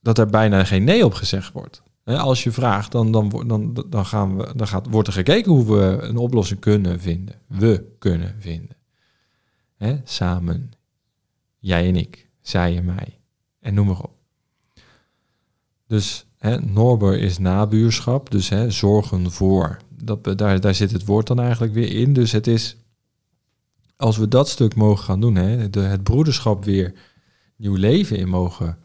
dat 0.00 0.18
er 0.18 0.26
bijna 0.26 0.64
geen 0.64 0.84
nee 0.84 1.04
op 1.04 1.14
gezegd 1.14 1.52
wordt. 1.52 1.82
Als 2.04 2.42
je 2.42 2.52
vraagt, 2.52 2.92
dan, 2.92 3.12
dan, 3.12 3.42
dan, 3.46 3.84
dan, 3.88 4.06
gaan 4.06 4.36
we, 4.36 4.52
dan 4.56 4.66
gaat, 4.66 4.86
wordt 4.90 5.08
er 5.08 5.14
gekeken 5.14 5.52
hoe 5.52 5.64
we 5.66 5.98
een 6.00 6.16
oplossing 6.16 6.60
kunnen 6.60 7.00
vinden. 7.00 7.34
We 7.46 7.94
kunnen 7.98 8.36
vinden. 8.38 8.76
He, 9.76 10.00
samen 10.04 10.70
jij 11.58 11.88
en 11.88 11.96
ik, 11.96 12.28
zij 12.40 12.76
en 12.76 12.84
mij. 12.84 13.18
En 13.60 13.74
noem 13.74 13.86
maar 13.86 14.00
op. 14.00 14.14
Dus 15.86 16.26
hè, 16.36 16.60
Norber 16.60 17.18
is 17.18 17.38
nabuurschap, 17.38 18.30
dus 18.30 18.52
zorgen 18.68 19.30
voor 19.30 19.78
dat, 19.88 20.38
daar, 20.38 20.60
daar 20.60 20.74
zit 20.74 20.92
het 20.92 21.04
woord 21.04 21.26
dan 21.26 21.40
eigenlijk 21.40 21.72
weer 21.72 21.92
in. 21.92 22.12
Dus 22.12 22.32
het 22.32 22.46
is, 22.46 22.76
als 23.96 24.16
we 24.16 24.28
dat 24.28 24.48
stuk 24.48 24.74
mogen 24.74 25.04
gaan 25.04 25.20
doen, 25.20 25.34
hè, 25.34 25.70
de, 25.70 25.80
het 25.80 26.02
broederschap 26.02 26.64
weer 26.64 26.94
nieuw 27.56 27.74
leven 27.74 28.16
in 28.16 28.28
mogen 28.28 28.78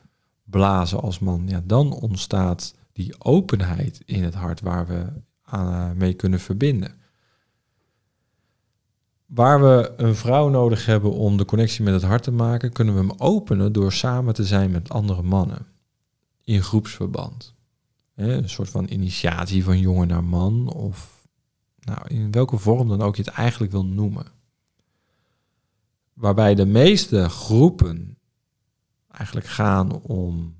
blazen 0.44 1.02
als 1.02 1.20
man, 1.20 1.44
ja, 1.48 1.62
dan 1.66 1.92
ontstaat 1.92 2.76
die 2.92 3.24
openheid 3.24 4.02
in 4.06 4.24
het 4.24 4.34
hart 4.34 4.62
waar 4.62 4.88
we 4.88 5.06
aan, 5.44 5.90
eh, 5.90 5.96
mee 5.96 6.14
kunnen 6.14 6.40
verbinden. 6.40 6.98
Waar 9.26 9.62
we 9.62 9.94
een 9.98 10.16
vrouw 10.16 10.50
nodig 10.50 10.86
hebben 10.86 11.12
om 11.12 11.38
de 11.38 11.46
connectie 11.46 11.84
met 11.84 11.94
het 11.94 12.04
hart 12.04 12.24
te 12.24 12.32
maken, 12.32 12.72
kunnen 12.72 12.94
we 12.94 13.00
hem 13.00 13.12
openen 13.18 13.72
door 13.72 13.94
samen 13.94 14.34
te 14.34 14.46
zijn 14.46 14.72
met 14.72 14.90
andere 14.90 15.22
mannen 15.22 15.66
in 16.44 16.64
groepsverband. 16.64 17.54
Een 18.16 18.50
soort 18.50 18.70
van 18.70 18.88
initiatie 18.90 19.64
van 19.64 19.80
jongen 19.80 20.08
naar 20.08 20.24
man, 20.24 20.74
of 20.74 21.28
nou, 21.80 22.00
in 22.08 22.32
welke 22.32 22.58
vorm 22.58 22.88
dan 22.88 23.02
ook 23.02 23.16
je 23.16 23.24
het 23.24 23.34
eigenlijk 23.34 23.72
wil 23.72 23.86
noemen. 23.86 24.26
Waarbij 26.20 26.56
de 26.56 26.66
meeste 26.66 27.30
groepen 27.30 28.18
eigenlijk 29.08 29.48
gaan 29.48 30.02
om 30.02 30.56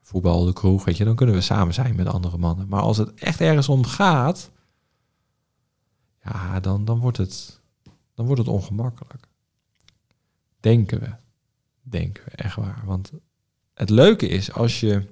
voetbal, 0.00 0.44
de 0.44 0.52
kroeg, 0.52 0.84
weet 0.84 0.96
je, 0.96 1.04
dan 1.04 1.16
kunnen 1.16 1.34
we 1.34 1.40
samen 1.40 1.74
zijn 1.74 1.96
met 1.96 2.06
andere 2.06 2.38
mannen. 2.38 2.68
Maar 2.68 2.80
als 2.80 2.96
het 2.96 3.14
echt 3.14 3.40
ergens 3.40 3.68
om 3.68 3.84
gaat, 3.84 4.50
ja, 6.22 6.60
dan, 6.60 6.84
dan, 6.84 6.98
wordt, 6.98 7.16
het, 7.16 7.60
dan 8.14 8.26
wordt 8.26 8.40
het 8.40 8.50
ongemakkelijk. 8.50 9.28
Denken 10.60 11.00
we. 11.00 11.10
Denken 11.82 12.24
we, 12.24 12.30
echt 12.30 12.56
waar. 12.56 12.82
Want 12.84 13.12
het 13.74 13.90
leuke 13.90 14.28
is 14.28 14.52
als 14.52 14.80
je 14.80 15.06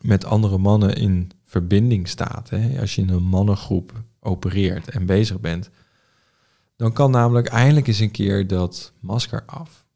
met 0.00 0.24
andere 0.24 0.58
mannen 0.58 0.96
in 0.96 1.30
verbinding 1.42 2.08
staat, 2.08 2.50
hè, 2.50 2.80
als 2.80 2.94
je 2.94 3.02
in 3.02 3.08
een 3.08 3.22
mannengroep 3.22 4.02
opereert 4.20 4.88
en 4.88 5.06
bezig 5.06 5.40
bent, 5.40 5.70
dan 6.76 6.92
kan 6.92 7.10
namelijk 7.10 7.46
eindelijk 7.46 7.86
eens 7.86 7.98
een 7.98 8.10
keer 8.10 8.46
dat 8.46 8.92
masker 9.00 9.42
af. 9.46 9.86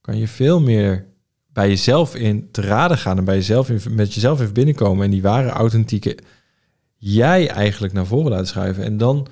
Kan 0.00 0.16
je 0.16 0.28
veel 0.28 0.60
meer 0.60 1.06
bij 1.52 1.68
jezelf 1.68 2.14
in 2.14 2.50
te 2.50 2.60
raden 2.60 2.98
gaan 2.98 3.18
en 3.18 3.24
bij 3.24 3.34
jezelf 3.34 3.70
in, 3.70 3.94
met 3.94 4.14
jezelf 4.14 4.38
in 4.38 4.44
verbinding 4.44 4.76
komen 4.76 5.04
en 5.04 5.10
die 5.10 5.22
ware 5.22 5.48
authentieke 5.48 6.18
jij 6.96 7.48
eigenlijk 7.50 7.92
naar 7.92 8.06
voren 8.06 8.30
laten 8.30 8.46
schuiven. 8.46 8.84
En 8.84 8.96
dan, 8.96 9.26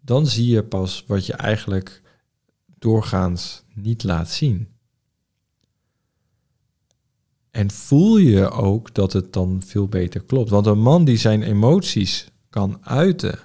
dan 0.00 0.26
zie 0.26 0.48
je 0.48 0.62
pas 0.62 1.04
wat 1.06 1.26
je 1.26 1.32
eigenlijk 1.32 2.02
doorgaans 2.78 3.64
niet 3.74 4.04
laat 4.04 4.30
zien. 4.30 4.68
En 7.50 7.70
voel 7.70 8.16
je 8.16 8.50
ook 8.50 8.94
dat 8.94 9.12
het 9.12 9.32
dan 9.32 9.62
veel 9.66 9.88
beter 9.88 10.22
klopt. 10.22 10.50
Want 10.50 10.66
een 10.66 10.78
man 10.78 11.04
die 11.04 11.16
zijn 11.16 11.42
emoties 11.42 12.26
kan 12.50 12.78
uiten, 12.86 13.38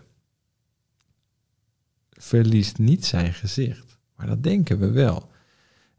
verliest 2.28 2.78
niet 2.78 3.06
zijn 3.06 3.34
gezicht. 3.34 3.98
Maar 4.16 4.28
dat 4.28 4.44
denken 4.44 4.80
we 4.80 4.92
wel. 4.92 5.30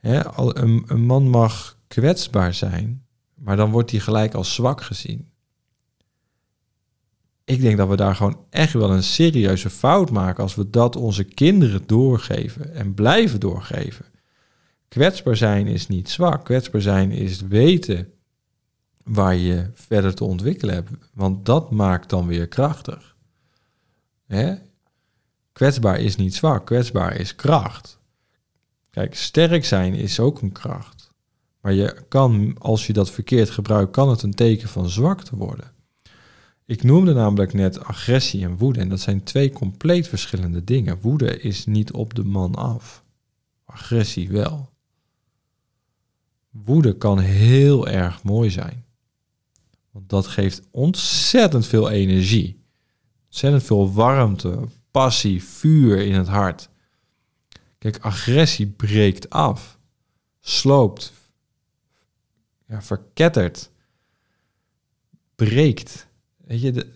een, 0.00 0.84
een 0.86 1.04
man 1.04 1.28
mag 1.28 1.78
kwetsbaar 1.86 2.54
zijn, 2.54 3.04
maar 3.34 3.56
dan 3.56 3.70
wordt 3.70 3.90
hij 3.90 4.00
gelijk 4.00 4.34
als 4.34 4.54
zwak 4.54 4.82
gezien. 4.82 5.28
Ik 7.44 7.60
denk 7.60 7.76
dat 7.76 7.88
we 7.88 7.96
daar 7.96 8.14
gewoon 8.14 8.44
echt 8.50 8.72
wel 8.72 8.90
een 8.90 9.02
serieuze 9.02 9.70
fout 9.70 10.10
maken 10.10 10.42
als 10.42 10.54
we 10.54 10.70
dat 10.70 10.96
onze 10.96 11.24
kinderen 11.24 11.82
doorgeven 11.86 12.74
en 12.74 12.94
blijven 12.94 13.40
doorgeven. 13.40 14.04
Kwetsbaar 14.88 15.36
zijn 15.36 15.66
is 15.66 15.86
niet 15.86 16.08
zwak. 16.08 16.44
Kwetsbaar 16.44 16.80
zijn 16.80 17.10
is 17.10 17.40
weten 17.40 18.12
waar 19.04 19.36
je 19.36 19.70
verder 19.72 20.14
te 20.14 20.24
ontwikkelen 20.24 20.74
hebt. 20.74 20.90
Want 21.14 21.46
dat 21.46 21.70
maakt 21.70 22.10
dan 22.10 22.26
weer 22.26 22.48
krachtig. 22.48 23.16
Hè? 24.26 24.54
Kwetsbaar 25.58 26.00
is 26.00 26.16
niet 26.16 26.34
zwak. 26.34 26.66
Kwetsbaar 26.66 27.16
is 27.16 27.34
kracht. 27.34 27.98
Kijk, 28.90 29.14
sterk 29.14 29.64
zijn 29.64 29.94
is 29.94 30.20
ook 30.20 30.42
een 30.42 30.52
kracht. 30.52 31.12
Maar 31.60 31.72
je 31.72 32.04
kan, 32.08 32.56
als 32.58 32.86
je 32.86 32.92
dat 32.92 33.10
verkeerd 33.10 33.50
gebruikt, 33.50 33.92
kan 33.92 34.08
het 34.08 34.22
een 34.22 34.34
teken 34.34 34.68
van 34.68 34.88
zwakte 34.88 35.36
worden. 35.36 35.72
Ik 36.64 36.82
noemde 36.82 37.12
namelijk 37.12 37.52
net 37.52 37.84
agressie 37.84 38.44
en 38.44 38.56
woede. 38.56 38.80
En 38.80 38.88
dat 38.88 39.00
zijn 39.00 39.22
twee 39.22 39.50
compleet 39.50 40.08
verschillende 40.08 40.64
dingen. 40.64 41.00
Woede 41.00 41.40
is 41.40 41.66
niet 41.66 41.92
op 41.92 42.14
de 42.14 42.24
man 42.24 42.54
af. 42.54 43.04
Agressie 43.64 44.30
wel. 44.30 44.70
Woede 46.50 46.96
kan 46.96 47.18
heel 47.18 47.88
erg 47.88 48.22
mooi 48.22 48.50
zijn. 48.50 48.84
Want 49.90 50.08
dat 50.08 50.26
geeft 50.26 50.62
ontzettend 50.70 51.66
veel 51.66 51.90
energie. 51.90 52.64
Ontzettend 53.26 53.62
veel 53.62 53.92
warmte, 53.92 54.68
passie, 54.90 55.44
vuur 55.44 56.06
in 56.06 56.14
het 56.14 56.28
hart. 56.28 56.68
Kijk, 57.78 57.98
agressie 57.98 58.66
breekt 58.66 59.30
af, 59.30 59.78
sloopt, 60.40 61.12
ja, 62.66 62.82
verkettert, 62.82 63.70
breekt. 65.34 66.06
Weet 66.36 66.60
je, 66.60 66.72
de, 66.72 66.92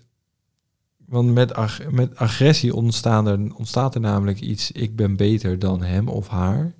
want 0.96 1.32
met, 1.32 1.54
ag 1.54 1.90
met 1.90 2.16
agressie 2.16 2.75
ontstaan 2.75 3.26
er, 3.26 3.54
ontstaat 3.54 3.94
er 3.94 4.00
namelijk 4.00 4.40
iets, 4.40 4.72
ik 4.72 4.96
ben 4.96 5.16
beter 5.16 5.58
dan 5.58 5.82
hem 5.82 6.08
of 6.08 6.28
haar. 6.28 6.75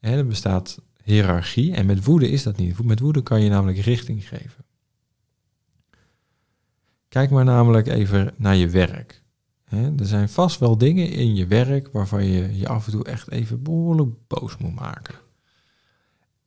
En 0.00 0.12
er 0.12 0.26
bestaat 0.26 0.80
hiërarchie. 1.02 1.74
En 1.74 1.86
met 1.86 2.04
woede 2.04 2.28
is 2.28 2.42
dat 2.42 2.56
niet. 2.56 2.84
Met 2.84 3.00
woede 3.00 3.22
kan 3.22 3.42
je 3.42 3.50
namelijk 3.50 3.78
richting 3.78 4.28
geven. 4.28 4.64
Kijk 7.08 7.30
maar 7.30 7.44
namelijk 7.44 7.86
even 7.86 8.34
naar 8.36 8.56
je 8.56 8.68
werk. 8.68 9.21
Er 9.72 10.06
zijn 10.06 10.28
vast 10.28 10.58
wel 10.58 10.78
dingen 10.78 11.10
in 11.10 11.34
je 11.34 11.46
werk 11.46 11.88
waarvan 11.92 12.24
je 12.24 12.58
je 12.58 12.68
af 12.68 12.86
en 12.86 12.92
toe 12.92 13.04
echt 13.04 13.30
even 13.30 13.62
behoorlijk 13.62 14.10
boos 14.26 14.56
moet 14.56 14.74
maken. 14.74 15.14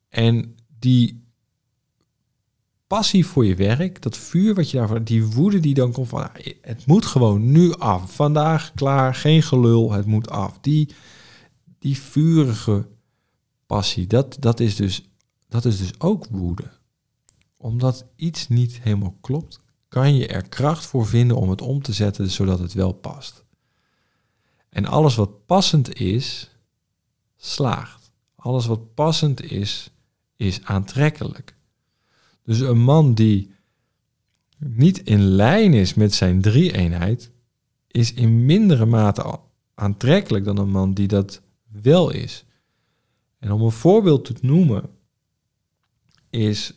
En 0.10 0.55
die 0.79 1.25
passie 2.88 3.25
voor 3.25 3.46
je 3.46 3.55
werk, 3.55 4.01
dat 4.01 4.17
vuur 4.17 4.53
wat 4.55 4.72
je 4.72 4.77
daarvoor, 4.77 5.03
die 5.03 5.25
woede 5.25 5.60
die 5.60 5.74
dan 5.74 5.91
komt 5.91 6.08
van, 6.08 6.34
ah, 6.34 6.46
het 6.62 6.86
moet 6.86 7.05
gewoon 7.05 7.51
nu 7.51 7.74
af. 7.74 8.15
Vandaag 8.15 8.72
klaar, 8.74 9.15
geen 9.15 9.44
gelul, 9.44 9.91
het 9.91 10.05
moet 10.05 10.29
af. 10.29 10.60
Die, 10.62 10.96
die 11.79 11.98
vurige 11.98 12.88
passie, 13.65 14.08
dat, 14.08 14.38
dat, 14.39 14.60
is 14.60 14.75
dus, 14.75 15.10
dat 15.48 15.65
is 15.65 15.77
dus 15.77 16.00
ook 16.00 16.25
woede. 16.32 16.72
Omdat 17.58 18.05
iets 18.15 18.48
niet 18.48 18.82
helemaal 18.82 19.17
klopt, 19.22 19.60
kan 19.96 20.16
je 20.16 20.28
er 20.28 20.50
kracht 20.50 20.86
voor 20.86 21.08
vinden 21.08 21.38
om 21.38 21.50
het 21.50 21.62
om 21.62 21.82
te 21.82 21.94
zetten 21.94 22.30
zodat 22.30 22.60
het 22.60 22.74
wel 22.74 22.92
past. 22.92 23.46
En 24.70 24.86
alles 24.86 25.16
wat 25.16 25.46
passend 25.46 26.00
is, 26.00 26.52
slaagt. 27.38 28.12
Alles 28.36 28.66
wat 28.66 28.94
passend 28.94 29.42
is, 29.42 29.92
is 30.36 30.64
aantrekkelijk. 30.64 31.56
Dus 32.44 32.60
een 32.60 32.80
man 32.80 33.14
die 33.14 33.54
niet 34.58 34.98
in 35.04 35.22
lijn 35.22 35.74
is 35.74 35.94
met 35.94 36.14
zijn 36.14 36.42
drie-eenheid, 36.42 37.32
is 37.88 38.14
in 38.14 38.46
mindere 38.46 38.86
mate 38.86 39.40
aantrekkelijk 39.74 40.46
dan 40.46 40.58
een 40.58 40.72
man 40.72 40.94
die 40.94 41.08
dat 41.08 41.42
wel 41.72 42.10
is. 42.10 42.46
En 43.40 43.52
om 43.52 43.62
een 43.62 43.72
voorbeeld 43.72 44.25
te 44.25 44.36
noemen, 44.42 44.90
is 46.30 46.74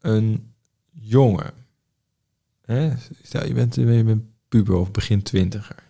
een 0.00 0.54
jongen. 1.08 1.52
Hè? 2.64 2.92
Stel, 3.22 3.46
je 3.46 3.54
bent, 3.54 3.74
je 3.74 4.20
puber 4.48 4.74
of 4.74 4.90
begin 4.90 5.22
twintiger. 5.22 5.84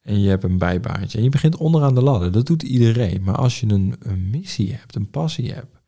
En 0.00 0.20
je 0.20 0.28
hebt 0.28 0.44
een 0.44 0.58
bijbaantje. 0.58 1.18
En 1.18 1.24
je 1.24 1.30
begint 1.30 1.56
onderaan 1.56 1.94
de 1.94 2.02
ladder. 2.02 2.32
Dat 2.32 2.46
doet 2.46 2.62
iedereen. 2.62 3.22
Maar 3.22 3.36
als 3.36 3.60
je 3.60 3.66
een, 3.66 3.94
een 3.98 4.30
missie 4.30 4.72
hebt, 4.72 4.94
een 4.94 5.10
passie 5.10 5.52
hebt. 5.52 5.80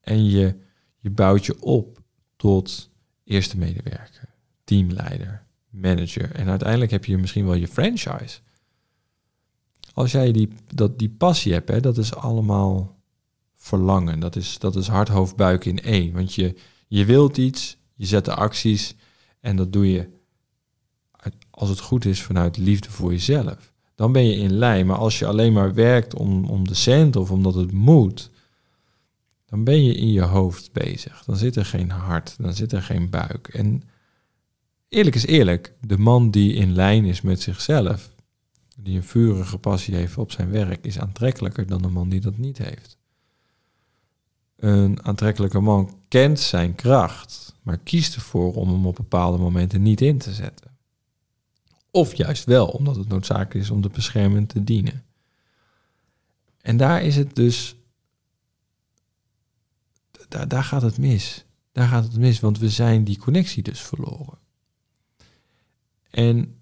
En 0.00 0.24
je, 0.24 0.54
je 0.98 1.10
bouwt 1.10 1.46
je 1.46 1.62
op 1.62 1.98
tot 2.36 2.90
eerste 3.24 3.58
medewerker, 3.58 4.28
teamleider, 4.64 5.46
manager. 5.70 6.32
En 6.32 6.48
uiteindelijk 6.48 6.90
heb 6.90 7.04
je 7.04 7.18
misschien 7.18 7.44
wel 7.44 7.54
je 7.54 7.68
franchise. 7.68 8.38
Als 9.92 10.12
jij 10.12 10.32
die, 10.32 10.48
dat, 10.74 10.98
die 10.98 11.10
passie 11.10 11.52
hebt, 11.52 11.68
hè, 11.68 11.80
dat 11.80 11.98
is 11.98 12.14
allemaal 12.14 13.00
verlangen. 13.56 14.20
Dat 14.20 14.36
is, 14.36 14.58
dat 14.58 14.76
is 14.76 14.86
hart, 14.86 15.08
hoofd, 15.08 15.36
buik 15.36 15.64
in 15.64 15.82
één. 15.82 16.12
Want 16.12 16.34
je, 16.34 16.54
je 16.88 17.04
wilt 17.04 17.36
iets, 17.36 17.77
je 17.98 18.06
zet 18.06 18.24
de 18.24 18.34
acties 18.34 18.94
en 19.40 19.56
dat 19.56 19.72
doe 19.72 19.90
je, 19.90 20.08
als 21.50 21.68
het 21.68 21.80
goed 21.80 22.04
is, 22.04 22.22
vanuit 22.22 22.56
liefde 22.56 22.90
voor 22.90 23.10
jezelf. 23.10 23.72
Dan 23.94 24.12
ben 24.12 24.24
je 24.24 24.34
in 24.34 24.52
lijn. 24.52 24.86
Maar 24.86 24.96
als 24.96 25.18
je 25.18 25.26
alleen 25.26 25.52
maar 25.52 25.74
werkt 25.74 26.14
om, 26.14 26.44
om 26.44 26.68
de 26.68 26.74
cent 26.74 27.16
of 27.16 27.30
omdat 27.30 27.54
het 27.54 27.72
moet, 27.72 28.30
dan 29.46 29.64
ben 29.64 29.84
je 29.84 29.94
in 29.94 30.12
je 30.12 30.22
hoofd 30.22 30.72
bezig. 30.72 31.24
Dan 31.24 31.36
zit 31.36 31.56
er 31.56 31.64
geen 31.64 31.90
hart, 31.90 32.36
dan 32.38 32.54
zit 32.54 32.72
er 32.72 32.82
geen 32.82 33.10
buik. 33.10 33.48
En 33.48 33.82
eerlijk 34.88 35.16
is 35.16 35.26
eerlijk, 35.26 35.74
de 35.80 35.98
man 35.98 36.30
die 36.30 36.52
in 36.52 36.72
lijn 36.72 37.04
is 37.04 37.20
met 37.20 37.40
zichzelf, 37.40 38.14
die 38.76 38.96
een 38.96 39.04
vurige 39.04 39.58
passie 39.58 39.94
heeft 39.94 40.18
op 40.18 40.32
zijn 40.32 40.50
werk, 40.50 40.84
is 40.84 40.98
aantrekkelijker 40.98 41.66
dan 41.66 41.82
de 41.82 41.88
man 41.88 42.08
die 42.08 42.20
dat 42.20 42.38
niet 42.38 42.58
heeft. 42.58 42.98
Een 44.58 45.04
aantrekkelijke 45.04 45.60
man 45.60 45.98
kent 46.08 46.40
zijn 46.40 46.74
kracht, 46.74 47.54
maar 47.62 47.78
kiest 47.78 48.14
ervoor 48.14 48.54
om 48.54 48.68
hem 48.68 48.86
op 48.86 48.96
bepaalde 48.96 49.38
momenten 49.38 49.82
niet 49.82 50.00
in 50.00 50.18
te 50.18 50.32
zetten. 50.32 50.76
Of 51.90 52.14
juist 52.14 52.44
wel, 52.44 52.66
omdat 52.66 52.96
het 52.96 53.08
noodzakelijk 53.08 53.54
is 53.54 53.70
om 53.70 53.80
de 53.80 53.88
bescherming 53.88 54.48
te 54.48 54.64
dienen. 54.64 55.04
En 56.60 56.76
daar 56.76 57.02
is 57.02 57.16
het 57.16 57.34
dus, 57.34 57.76
daar, 60.28 60.48
daar 60.48 60.64
gaat 60.64 60.82
het 60.82 60.98
mis. 60.98 61.44
Daar 61.72 61.88
gaat 61.88 62.04
het 62.04 62.16
mis, 62.16 62.40
want 62.40 62.58
we 62.58 62.70
zijn 62.70 63.04
die 63.04 63.18
connectie 63.18 63.62
dus 63.62 63.80
verloren. 63.80 64.38
En 66.10 66.60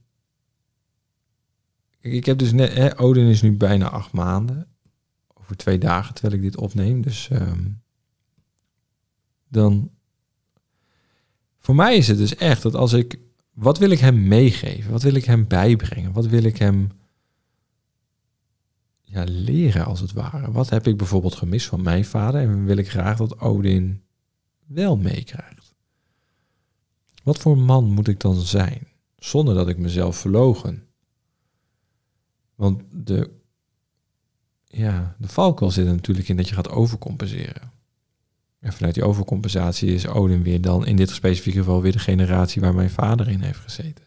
ik 2.00 2.26
heb 2.26 2.38
dus 2.38 2.52
net, 2.52 2.74
hè, 2.74 3.00
Odin 3.00 3.26
is 3.26 3.42
nu 3.42 3.52
bijna 3.52 3.88
acht 3.88 4.12
maanden. 4.12 4.68
Over 5.34 5.56
twee 5.56 5.78
dagen 5.78 6.14
terwijl 6.14 6.34
ik 6.34 6.42
dit 6.42 6.56
opneem. 6.56 7.02
Dus 7.02 7.28
ehm, 7.28 7.68
dan. 9.48 9.90
Voor 11.58 11.74
mij 11.74 11.96
is 11.96 12.08
het 12.08 12.18
dus 12.18 12.36
echt 12.36 12.62
dat 12.62 12.74
als 12.74 12.92
ik. 12.92 13.18
Wat 13.52 13.78
wil 13.78 13.90
ik 13.90 13.98
hem 13.98 14.28
meegeven? 14.28 14.90
Wat 14.90 15.02
wil 15.02 15.14
ik 15.14 15.24
hem 15.24 15.46
bijbrengen? 15.46 16.12
Wat 16.12 16.26
wil 16.26 16.42
ik 16.42 16.56
hem 16.56 16.90
ja, 19.02 19.24
leren 19.28 19.84
als 19.84 20.00
het 20.00 20.12
ware? 20.12 20.52
Wat 20.52 20.70
heb 20.70 20.86
ik 20.86 20.96
bijvoorbeeld 20.96 21.34
gemist 21.34 21.66
van 21.66 21.82
mijn 21.82 22.04
vader? 22.04 22.40
En 22.40 22.64
wil 22.64 22.76
ik 22.76 22.90
graag 22.90 23.16
dat 23.16 23.40
Odin 23.40 24.02
wel 24.66 24.96
meekrijgt? 24.96 25.74
Wat 27.22 27.38
voor 27.38 27.58
man 27.58 27.84
moet 27.84 28.08
ik 28.08 28.20
dan 28.20 28.40
zijn? 28.40 28.88
Zonder 29.18 29.54
dat 29.54 29.68
ik 29.68 29.78
mezelf 29.78 30.16
verlogen. 30.16 30.86
Want 32.54 32.82
de, 32.90 33.30
ja, 34.64 35.16
de 35.18 35.28
valkuil 35.28 35.70
zit 35.70 35.86
er 35.86 35.94
natuurlijk 35.94 36.28
in 36.28 36.36
dat 36.36 36.48
je 36.48 36.54
gaat 36.54 36.68
overcompenseren. 36.68 37.72
En 38.66 38.72
vanuit 38.72 38.94
die 38.94 39.04
overcompensatie 39.04 39.94
is 39.94 40.06
Odin 40.06 40.42
weer 40.42 40.60
dan 40.60 40.86
in 40.86 40.96
dit 40.96 41.10
specifieke 41.10 41.58
geval 41.58 41.82
weer 41.82 41.92
de 41.92 41.98
generatie 41.98 42.60
waar 42.60 42.74
mijn 42.74 42.90
vader 42.90 43.28
in 43.28 43.40
heeft 43.40 43.58
gezeten. 43.58 44.04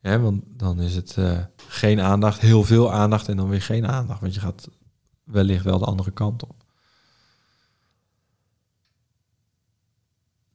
Ja, 0.00 0.18
want 0.18 0.42
dan 0.46 0.80
is 0.80 0.94
het 0.94 1.16
uh, 1.18 1.38
geen 1.56 2.00
aandacht, 2.00 2.40
heel 2.40 2.64
veel 2.64 2.92
aandacht 2.92 3.28
en 3.28 3.36
dan 3.36 3.48
weer 3.48 3.62
geen 3.62 3.86
aandacht. 3.86 4.20
Want 4.20 4.34
je 4.34 4.40
gaat 4.40 4.68
wellicht 5.24 5.64
wel 5.64 5.78
de 5.78 5.84
andere 5.84 6.10
kant 6.10 6.42
op. 6.42 6.64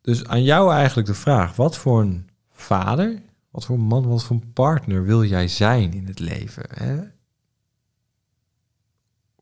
Dus 0.02 0.26
aan 0.26 0.44
jou 0.44 0.74
eigenlijk 0.74 1.08
de 1.08 1.14
vraag: 1.14 1.56
wat 1.56 1.78
voor 1.78 2.02
een 2.02 2.30
vader, 2.52 3.22
wat 3.50 3.66
voor 3.66 3.80
man, 3.80 4.08
wat 4.08 4.24
voor 4.24 4.36
een 4.36 4.54
partner 4.54 5.04
wil 5.04 5.24
jij 5.24 5.48
zijn 5.48 5.94
in 5.94 6.06
het 6.08 6.20
leven? 6.20 6.66
Hè? 6.70 7.02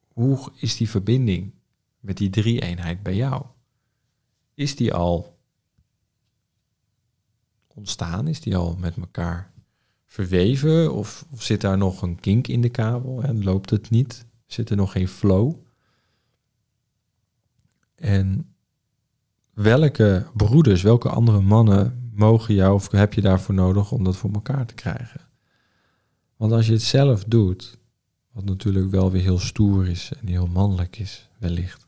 Hoe 0.08 0.52
is 0.56 0.78
die 0.78 0.90
verbinding 0.90 1.54
met 2.04 2.18
die 2.18 2.30
drie-eenheid 2.30 3.04
bij 3.04 3.16
jou? 3.16 3.46
Is 4.54 4.76
die 4.76 4.94
al 4.94 5.40
ontstaan? 7.68 8.28
Is 8.28 8.42
die 8.42 8.56
al 8.56 8.76
met 8.80 8.98
elkaar 8.98 9.52
verweven? 10.06 10.94
Of, 10.94 11.26
of 11.32 11.44
zit 11.44 11.62
daar 11.62 11.78
nog 11.78 12.02
een 12.02 12.20
kink 12.20 12.48
in 12.48 12.62
de 12.62 12.70
kabel 12.70 13.24
en 13.24 13.44
loopt 13.44 13.70
het 13.70 13.90
niet? 13.90 14.26
Zit 14.46 14.70
er 14.70 14.76
nog 14.76 14.92
geen 14.92 15.08
flow? 15.08 15.56
En 17.96 18.56
welke 19.54 20.28
broeders, 20.34 20.82
welke 20.82 21.10
andere 21.10 21.42
mannen 21.42 22.12
mogen 22.14 22.54
jou 22.54 22.74
of 22.74 22.92
heb 22.92 23.14
je 23.14 23.22
daarvoor 23.22 23.56
nodig 23.56 23.92
om 23.92 24.04
dat 24.04 24.16
voor 24.18 24.32
elkaar 24.32 24.66
te 24.66 24.74
krijgen? 24.74 25.22
Want 26.36 26.52
als 26.52 26.66
je 26.66 26.74
het 26.74 26.82
zelf 26.82 27.24
doet, 27.24 27.78
wat 28.32 28.46
natuurlijk 28.46 28.92
wel 28.92 29.12
weer 29.12 29.22
heel 29.22 29.40
stoer 29.40 29.88
is 29.88 30.12
en 30.20 30.28
heel 30.28 30.48
mannelijk 30.48 31.00
is, 31.00 31.30
wellicht, 31.40 31.83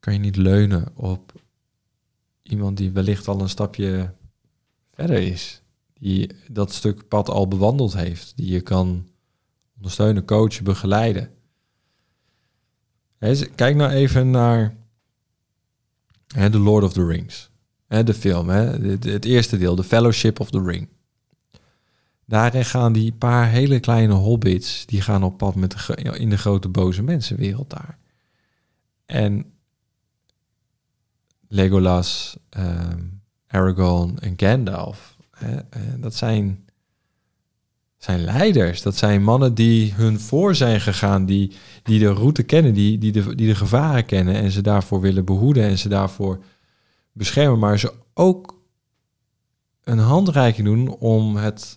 kan 0.00 0.12
je 0.12 0.18
niet 0.18 0.36
leunen 0.36 0.96
op 0.96 1.32
iemand 2.42 2.76
die 2.76 2.90
wellicht 2.90 3.28
al 3.28 3.40
een 3.40 3.48
stapje 3.48 4.14
verder 4.94 5.18
is, 5.18 5.62
die 5.98 6.30
dat 6.48 6.72
stuk 6.72 7.08
pad 7.08 7.28
al 7.28 7.48
bewandeld 7.48 7.92
heeft, 7.92 8.32
die 8.36 8.52
je 8.52 8.60
kan 8.60 9.08
ondersteunen, 9.76 10.24
coachen, 10.24 10.64
begeleiden. 10.64 11.30
Kijk 13.54 13.76
nou 13.76 13.90
even 13.90 14.30
naar 14.30 14.76
The 16.32 16.58
Lord 16.58 16.84
of 16.84 16.92
the 16.92 17.06
Rings. 17.06 17.50
De 17.86 18.14
film, 18.14 18.48
het 18.48 19.24
eerste 19.24 19.58
deel, 19.58 19.74
The 19.74 19.84
Fellowship 19.84 20.40
of 20.40 20.50
the 20.50 20.62
Ring. 20.62 20.88
Daarin 22.24 22.64
gaan 22.64 22.92
die 22.92 23.12
paar 23.12 23.48
hele 23.48 23.80
kleine 23.80 24.12
hobbits, 24.12 24.86
die 24.86 25.00
gaan 25.00 25.22
op 25.22 25.38
pad 25.38 25.54
met 25.54 25.70
de, 25.70 25.94
in 26.18 26.30
de 26.30 26.38
grote 26.38 26.68
boze 26.68 27.02
mensenwereld 27.02 27.70
daar. 27.70 27.98
En 29.06 29.52
Legolas, 31.52 32.36
um, 32.58 33.22
Aragorn 33.46 34.18
en 34.18 34.32
Gandalf, 34.36 35.16
hè, 35.30 35.56
eh, 35.56 35.80
dat 35.98 36.14
zijn, 36.14 36.64
zijn 37.96 38.20
leiders. 38.20 38.82
Dat 38.82 38.96
zijn 38.96 39.22
mannen 39.22 39.54
die 39.54 39.92
hun 39.92 40.20
voor 40.20 40.54
zijn 40.54 40.80
gegaan, 40.80 41.26
die, 41.26 41.52
die 41.82 41.98
de 41.98 42.12
route 42.12 42.42
kennen, 42.42 42.74
die, 42.74 42.98
die, 42.98 43.12
de, 43.12 43.34
die 43.34 43.46
de 43.46 43.54
gevaren 43.54 44.06
kennen 44.06 44.34
en 44.34 44.50
ze 44.50 44.60
daarvoor 44.60 45.00
willen 45.00 45.24
behoeden 45.24 45.64
en 45.64 45.78
ze 45.78 45.88
daarvoor 45.88 46.38
beschermen, 47.12 47.58
maar 47.58 47.78
ze 47.78 47.92
ook 48.14 48.58
een 49.84 49.98
handreiking 49.98 50.66
doen 50.66 50.88
om 50.88 51.36
het, 51.36 51.76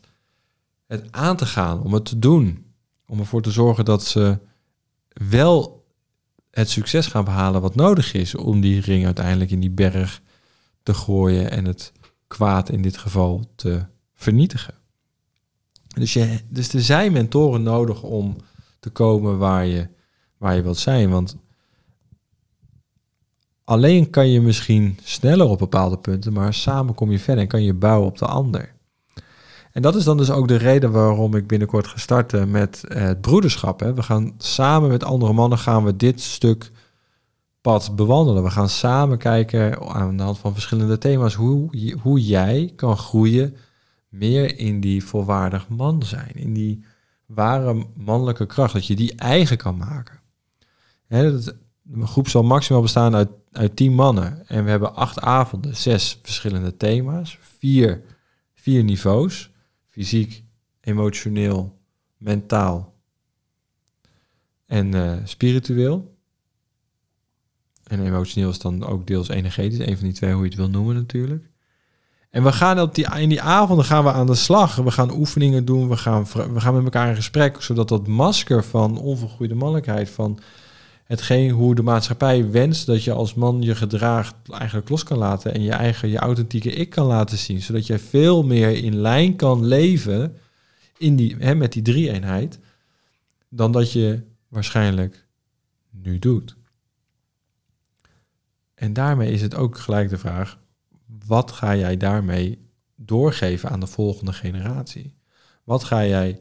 het 0.87 1.11
aan 1.11 1.35
te 1.35 1.45
gaan, 1.45 1.81
om 1.81 1.93
het 1.93 2.05
te 2.05 2.19
doen. 2.19 2.65
Om 3.07 3.19
ervoor 3.19 3.41
te 3.41 3.51
zorgen 3.51 3.85
dat 3.85 4.03
ze 4.03 4.39
wel 5.29 5.82
het 6.53 6.69
succes 6.69 7.07
gaan 7.07 7.23
behalen 7.23 7.61
wat 7.61 7.75
nodig 7.75 8.13
is 8.13 8.35
om 8.35 8.61
die 8.61 8.81
ring 8.81 9.05
uiteindelijk 9.05 9.51
in 9.51 9.59
die 9.59 9.71
berg 9.71 10.21
te 10.83 10.93
gooien 10.93 11.51
en 11.51 11.65
het 11.65 11.91
kwaad 12.27 12.69
in 12.69 12.81
dit 12.81 12.97
geval 12.97 13.49
te 13.55 13.85
vernietigen. 14.13 14.73
Dus, 15.87 16.13
je, 16.13 16.39
dus 16.49 16.73
er 16.73 16.81
zijn 16.81 17.11
mentoren 17.11 17.63
nodig 17.63 18.03
om 18.03 18.35
te 18.79 18.89
komen 18.89 19.37
waar 19.37 19.65
je, 19.65 19.87
waar 20.37 20.55
je 20.55 20.61
wilt 20.61 20.77
zijn. 20.77 21.09
Want 21.09 21.37
alleen 23.63 24.09
kan 24.09 24.29
je 24.29 24.41
misschien 24.41 24.97
sneller 25.03 25.47
op 25.47 25.59
bepaalde 25.59 25.97
punten, 25.97 26.33
maar 26.33 26.53
samen 26.53 26.93
kom 26.93 27.11
je 27.11 27.19
verder 27.19 27.43
en 27.43 27.49
kan 27.49 27.63
je 27.63 27.73
bouwen 27.73 28.07
op 28.07 28.17
de 28.17 28.25
ander. 28.25 28.72
En 29.73 29.81
dat 29.81 29.95
is 29.95 30.03
dan 30.03 30.17
dus 30.17 30.31
ook 30.31 30.47
de 30.47 30.55
reden 30.55 30.91
waarom 30.91 31.35
ik 31.35 31.47
binnenkort 31.47 31.87
ga 31.87 31.97
starten 31.97 32.51
met 32.51 32.83
het 32.87 33.21
broederschap. 33.21 33.79
Hè. 33.79 33.93
We 33.93 34.03
gaan 34.03 34.33
samen 34.37 34.89
met 34.89 35.03
andere 35.03 35.33
mannen 35.33 35.57
gaan 35.57 35.83
we 35.83 35.95
dit 35.95 36.21
stuk 36.21 36.71
pad 37.61 37.95
bewandelen. 37.95 38.43
We 38.43 38.49
gaan 38.49 38.69
samen 38.69 39.17
kijken 39.17 39.81
aan 39.87 40.17
de 40.17 40.23
hand 40.23 40.37
van 40.37 40.53
verschillende 40.53 40.97
thema's 40.97 41.33
hoe, 41.33 41.95
hoe 42.01 42.25
jij 42.25 42.73
kan 42.75 42.97
groeien 42.97 43.55
meer 44.09 44.57
in 44.59 44.79
die 44.79 45.03
volwaardig 45.03 45.69
man 45.69 46.03
zijn. 46.03 46.31
In 46.33 46.53
die 46.53 46.83
ware 47.25 47.85
mannelijke 47.95 48.45
kracht, 48.45 48.73
dat 48.73 48.87
je 48.87 48.95
die 48.95 49.15
eigen 49.15 49.57
kan 49.57 49.77
maken. 49.77 50.19
Hè, 51.07 51.31
dat, 51.31 51.55
een 51.91 52.07
groep 52.07 52.27
zal 52.27 52.43
maximaal 52.43 52.81
bestaan 52.81 53.15
uit, 53.15 53.29
uit 53.51 53.75
tien 53.75 53.93
mannen. 53.93 54.47
En 54.47 54.63
we 54.63 54.69
hebben 54.69 54.95
acht 54.95 55.19
avonden, 55.19 55.75
zes 55.75 56.19
verschillende 56.21 56.77
thema's, 56.77 57.37
vier, 57.41 58.01
vier 58.53 58.83
niveaus. 58.83 59.51
Fysiek, 59.93 60.43
emotioneel, 60.81 61.79
mentaal 62.17 62.93
en 64.65 64.95
uh, 64.95 65.13
spiritueel. 65.23 66.17
En 67.83 68.05
emotioneel 68.05 68.49
is 68.49 68.59
dan 68.59 68.85
ook 68.85 69.07
deels 69.07 69.27
energetisch, 69.27 69.79
een 69.79 69.97
van 69.97 70.05
die 70.05 70.15
twee, 70.15 70.33
hoe 70.33 70.43
je 70.43 70.49
het 70.49 70.57
wil 70.57 70.69
noemen 70.69 70.95
natuurlijk. 70.95 71.49
En 72.29 72.43
we 72.43 72.51
gaan 72.51 72.79
op 72.79 72.95
die, 72.95 73.19
in 73.19 73.29
die 73.29 73.41
avonden 73.41 73.85
gaan 73.85 74.03
we 74.03 74.11
aan 74.11 74.25
de 74.25 74.35
slag. 74.35 74.75
We 74.75 74.91
gaan 74.91 75.11
oefeningen 75.11 75.65
doen, 75.65 75.89
we 75.89 75.97
gaan, 75.97 76.23
we 76.33 76.59
gaan 76.59 76.73
met 76.75 76.83
elkaar 76.83 77.09
in 77.09 77.15
gesprek, 77.15 77.61
zodat 77.61 77.87
dat 77.87 78.07
masker 78.07 78.63
van 78.63 78.97
onvergroeide 78.97 79.55
mannelijkheid, 79.55 80.09
van 80.09 80.39
hetgeen 81.13 81.49
hoe 81.49 81.75
de 81.75 81.81
maatschappij 81.81 82.51
wenst 82.51 82.85
dat 82.85 83.03
je 83.03 83.11
als 83.11 83.33
man 83.33 83.61
je 83.61 83.75
gedraagt 83.75 84.35
eigenlijk 84.51 84.89
los 84.89 85.03
kan 85.03 85.17
laten 85.17 85.53
en 85.53 85.61
je 85.61 85.71
eigen, 85.71 86.09
je 86.09 86.17
authentieke 86.17 86.71
ik 86.71 86.89
kan 86.89 87.05
laten 87.05 87.37
zien, 87.37 87.61
zodat 87.61 87.87
je 87.87 87.99
veel 87.99 88.43
meer 88.43 88.83
in 88.83 88.95
lijn 88.95 89.35
kan 89.35 89.65
leven 89.65 90.37
in 90.97 91.15
die, 91.15 91.35
hè, 91.39 91.55
met 91.55 91.73
die 91.73 91.81
drie-eenheid, 91.81 92.59
dan 93.49 93.71
dat 93.71 93.91
je 93.91 94.21
waarschijnlijk 94.47 95.25
nu 95.89 96.19
doet. 96.19 96.55
En 98.75 98.93
daarmee 98.93 99.31
is 99.31 99.41
het 99.41 99.55
ook 99.55 99.77
gelijk 99.77 100.09
de 100.09 100.17
vraag, 100.17 100.59
wat 101.25 101.51
ga 101.51 101.75
jij 101.75 101.97
daarmee 101.97 102.67
doorgeven 102.95 103.69
aan 103.69 103.79
de 103.79 103.87
volgende 103.87 104.33
generatie? 104.33 105.15
Wat 105.63 105.83
ga 105.83 106.05
jij 106.05 106.39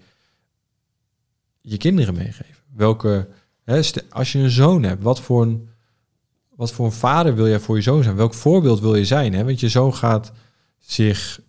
je 1.61 1.77
kinderen 1.77 2.15
meegeven? 2.15 2.63
Welke 2.75 3.29
als 4.11 4.33
je 4.33 4.39
een 4.39 4.51
zoon 4.51 4.83
hebt, 4.83 5.03
wat 5.03 5.21
voor 5.21 5.43
een, 5.43 5.69
wat 6.55 6.73
voor 6.73 6.85
een 6.85 6.93
vader 6.93 7.35
wil 7.35 7.49
jij 7.49 7.61
voor 7.61 7.77
je 7.77 7.83
zoon 7.83 8.03
zijn? 8.03 8.17
Welk 8.17 8.35
voorbeeld 8.35 8.81
wil 8.81 8.95
je 8.95 9.05
zijn? 9.05 9.45
Want 9.45 9.61
je 9.61 9.69
zoon 9.69 9.95
gaat 9.95 10.33
zich, 10.79 11.41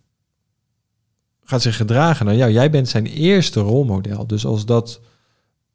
gaat 1.44 1.62
zich 1.62 1.76
gedragen 1.76 2.26
naar 2.26 2.36
jou. 2.36 2.52
Jij 2.52 2.70
bent 2.70 2.90
zijn 2.90 3.06
eerste 3.06 3.60
rolmodel. 3.60 4.28
Dus 4.28 4.46
als 4.46 4.66
dat 4.66 5.02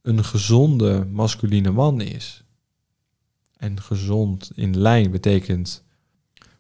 een 0.03 0.25
gezonde 0.25 1.07
masculine 1.11 1.71
man 1.71 2.01
is, 2.01 2.43
En 3.57 3.81
gezond 3.81 4.51
in 4.55 4.79
lijn 4.79 5.11
betekent 5.11 5.83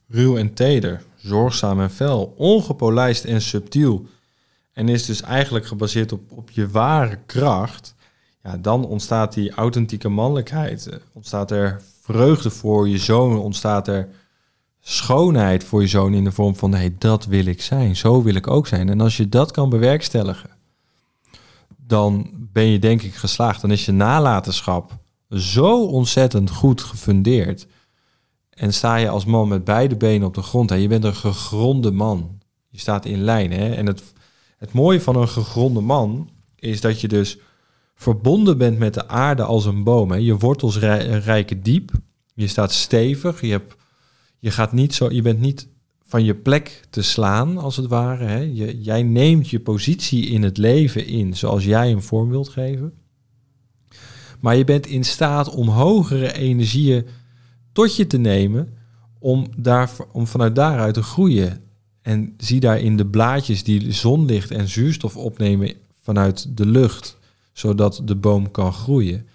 ruw 0.08 0.36
en 0.36 0.54
teder, 0.54 1.02
zorgzaam 1.16 1.80
en 1.80 1.90
fel, 1.90 2.34
ongepolijst 2.36 3.24
en 3.24 3.42
subtiel. 3.42 4.06
En 4.72 4.88
is 4.88 5.06
dus 5.06 5.22
eigenlijk 5.22 5.66
gebaseerd 5.66 6.12
op, 6.12 6.32
op 6.32 6.50
je 6.50 6.68
ware 6.68 7.18
kracht. 7.26 7.94
Dan 8.56 8.84
ontstaat 8.84 9.34
die 9.34 9.52
authentieke 9.52 10.08
mannelijkheid. 10.08 10.86
Eh, 10.86 10.98
ontstaat 11.12 11.50
er 11.50 11.82
vreugde 12.02 12.50
voor 12.50 12.88
je 12.88 12.98
zoon, 12.98 13.38
ontstaat 13.38 13.88
er 13.88 14.08
schoonheid 14.80 15.64
voor 15.64 15.80
je 15.80 15.86
zoon 15.86 16.14
in 16.14 16.24
de 16.24 16.32
vorm 16.32 16.56
van 16.56 16.74
hey, 16.74 16.94
dat 16.98 17.24
wil 17.24 17.46
ik 17.46 17.62
zijn, 17.62 17.96
zo 17.96 18.22
wil 18.22 18.34
ik 18.34 18.46
ook 18.46 18.66
zijn. 18.66 18.88
En 18.88 19.00
als 19.00 19.16
je 19.16 19.28
dat 19.28 19.50
kan 19.50 19.68
bewerkstelligen, 19.68 20.50
dan 21.76 22.30
ben 22.34 22.66
je 22.66 22.78
denk 22.78 23.02
ik 23.02 23.14
geslaagd. 23.14 23.60
Dan 23.60 23.70
is 23.70 23.84
je 23.84 23.92
nalatenschap 23.92 24.98
zo 25.30 25.84
ontzettend 25.84 26.50
goed 26.50 26.82
gefundeerd. 26.82 27.66
En 28.50 28.72
sta 28.72 28.96
je 28.96 29.08
als 29.08 29.24
man 29.24 29.48
met 29.48 29.64
beide 29.64 29.96
benen 29.96 30.26
op 30.26 30.34
de 30.34 30.42
grond. 30.42 30.70
En 30.70 30.80
je 30.80 30.88
bent 30.88 31.04
een 31.04 31.14
gegronde 31.14 31.90
man. 31.90 32.40
Je 32.68 32.78
staat 32.78 33.04
in 33.04 33.22
lijn. 33.22 33.52
Hè? 33.52 33.74
En 33.74 33.86
het, 33.86 34.02
het 34.56 34.72
mooie 34.72 35.00
van 35.00 35.16
een 35.16 35.28
gegronde 35.28 35.80
man 35.80 36.30
is 36.54 36.80
dat 36.80 37.00
je 37.00 37.08
dus 37.08 37.38
verbonden 37.98 38.58
bent 38.58 38.78
met 38.78 38.94
de 38.94 39.08
aarde 39.08 39.42
als 39.42 39.64
een 39.64 39.84
boom. 39.84 40.10
Hè? 40.10 40.16
Je 40.16 40.36
wortels 40.36 40.78
rijken 40.78 41.62
diep. 41.62 41.90
Je 42.34 42.46
staat 42.46 42.72
stevig. 42.72 43.40
Je, 43.40 43.50
hebt, 43.50 43.76
je, 44.38 44.50
gaat 44.50 44.72
niet 44.72 44.94
zo, 44.94 45.10
je 45.10 45.22
bent 45.22 45.40
niet 45.40 45.68
van 46.02 46.24
je 46.24 46.34
plek 46.34 46.86
te 46.90 47.02
slaan, 47.02 47.58
als 47.58 47.76
het 47.76 47.86
ware. 47.86 48.24
Hè? 48.24 48.38
Je, 48.38 48.80
jij 48.80 49.02
neemt 49.02 49.48
je 49.48 49.60
positie 49.60 50.26
in 50.26 50.42
het 50.42 50.56
leven 50.56 51.06
in 51.06 51.36
zoals 51.36 51.64
jij 51.64 51.88
hem 51.88 52.02
vorm 52.02 52.28
wilt 52.28 52.48
geven. 52.48 52.92
Maar 54.40 54.56
je 54.56 54.64
bent 54.64 54.86
in 54.86 55.04
staat 55.04 55.54
om 55.54 55.68
hogere 55.68 56.32
energieën 56.32 57.06
tot 57.72 57.96
je 57.96 58.06
te 58.06 58.18
nemen 58.18 58.74
om, 59.18 59.46
daar, 59.56 59.90
om 60.12 60.26
vanuit 60.26 60.54
daaruit 60.54 60.94
te 60.94 61.02
groeien. 61.02 61.60
En 62.02 62.34
zie 62.36 62.60
daarin 62.60 62.96
de 62.96 63.06
blaadjes 63.06 63.64
die 63.64 63.92
zonlicht 63.92 64.50
en 64.50 64.68
zuurstof 64.68 65.16
opnemen 65.16 65.72
vanuit 66.02 66.56
de 66.56 66.66
lucht, 66.66 67.17
zodat 67.58 68.00
de 68.04 68.16
boom 68.16 68.50
kan 68.50 68.72
groeien. 68.72 69.28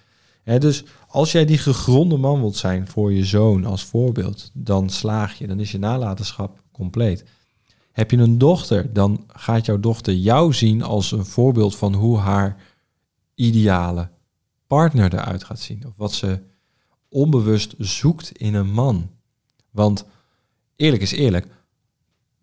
dus 0.44 0.84
als 1.08 1.32
jij 1.32 1.46
die 1.46 1.58
gegronde 1.58 2.18
man 2.18 2.40
wilt 2.40 2.56
zijn 2.56 2.88
voor 2.88 3.14
je 3.14 3.26
zoon 3.26 3.66
als 3.66 3.84
voorbeeld, 3.84 4.50
dan 4.54 4.90
slaag 4.90 5.38
je, 5.38 5.48
dan 5.48 5.60
is 5.60 5.72
je 5.72 5.80
nalatenschap 5.80 6.64
compleet. 6.72 7.26
Heb 7.92 8.12
je 8.12 8.18
een 8.18 8.38
dochter, 8.38 8.94
dan 8.94 9.24
gaat 9.28 9.66
jouw 9.66 9.80
dochter 9.80 10.14
jou 10.14 10.54
zien 10.54 10.84
als 10.84 11.12
een 11.12 11.26
voorbeeld 11.26 11.76
van 11.76 11.94
hoe 11.94 12.18
haar 12.18 12.58
ideale 13.36 14.10
partner 14.68 15.14
eruit 15.14 15.44
gaat 15.44 15.60
zien. 15.60 15.86
Of 15.88 15.94
wat 15.96 16.14
ze 16.14 16.40
onbewust 17.10 17.76
zoekt 17.78 18.32
in 18.32 18.54
een 18.54 18.72
man. 18.72 19.10
Want 19.72 20.06
eerlijk 20.76 21.02
is 21.02 21.12
eerlijk, 21.12 21.48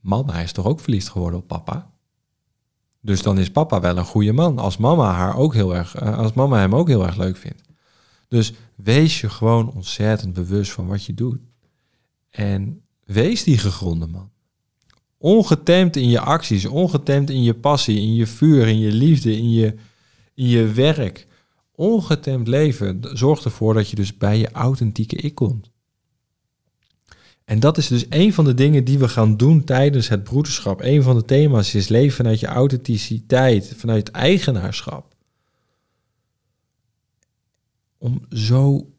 mama 0.01 0.41
is 0.41 0.53
toch 0.53 0.67
ook 0.67 0.81
verliefd 0.81 1.09
geworden 1.09 1.41
op 1.41 1.47
papa? 1.47 1.91
Dus 3.01 3.23
dan 3.23 3.39
is 3.39 3.51
papa 3.51 3.81
wel 3.81 3.97
een 3.97 4.05
goede 4.05 4.33
man. 4.33 4.59
Als 4.59 4.77
mama 4.77 5.13
haar 5.13 5.37
ook 5.37 5.55
heel 5.55 5.75
erg, 5.75 5.95
eh, 5.95 6.19
als 6.19 6.33
mama 6.33 6.59
hem 6.59 6.75
ook 6.75 6.89
heel 6.89 7.07
erg 7.07 7.17
leuk 7.17 7.37
vindt. 7.37 7.63
Dus 8.29 8.53
wees 8.75 9.21
je 9.21 9.29
gewoon 9.29 9.73
ontzettend 9.73 10.33
bewust 10.33 10.73
van 10.73 10.87
wat 10.87 11.05
je 11.05 11.15
doet. 11.15 11.39
En 12.31 12.83
wees 13.05 13.45
die 13.45 13.59
gegronde 13.59 14.07
man. 14.07 14.31
Ongetemd 15.19 15.97
in 15.97 16.09
je 16.09 16.21
acties, 16.21 16.67
ongetemd 16.67 17.31
in 17.31 17.43
je 17.43 17.55
passie, 17.55 18.01
in 18.01 18.15
je 18.15 18.27
vuur, 18.27 18.69
in 18.69 18.79
je 18.79 18.93
liefde, 18.93 19.37
in 19.37 19.51
je, 19.51 19.75
in 20.35 20.47
je 20.47 20.67
werk 20.67 21.27
ongetemd 21.81 22.49
leven 22.49 23.01
zorgt 23.13 23.45
ervoor 23.45 23.75
dat 23.75 23.91
je 23.91 23.97
dus 23.97 24.17
bij 24.17 24.39
je 24.39 24.51
authentieke 24.51 25.17
ik 25.17 25.35
komt. 25.35 25.71
En 27.51 27.61
dat 27.61 27.79
is 27.79 27.87
dus 27.87 28.07
een 28.09 28.33
van 28.33 28.45
de 28.45 28.55
dingen 28.55 28.85
die 28.85 28.99
we 28.99 29.09
gaan 29.09 29.37
doen 29.37 29.65
tijdens 29.65 30.09
het 30.09 30.25
broederschap. 30.25 30.81
Een 30.83 31.03
van 31.03 31.17
de 31.17 31.25
thema's 31.25 31.75
is 31.75 31.89
leven 31.89 32.17
vanuit 32.17 32.41
je 32.41 32.47
authenticiteit, 32.47 33.75
vanuit 33.77 34.11
eigenaarschap. 34.11 35.15
Om 37.99 38.27
zo 38.29 38.93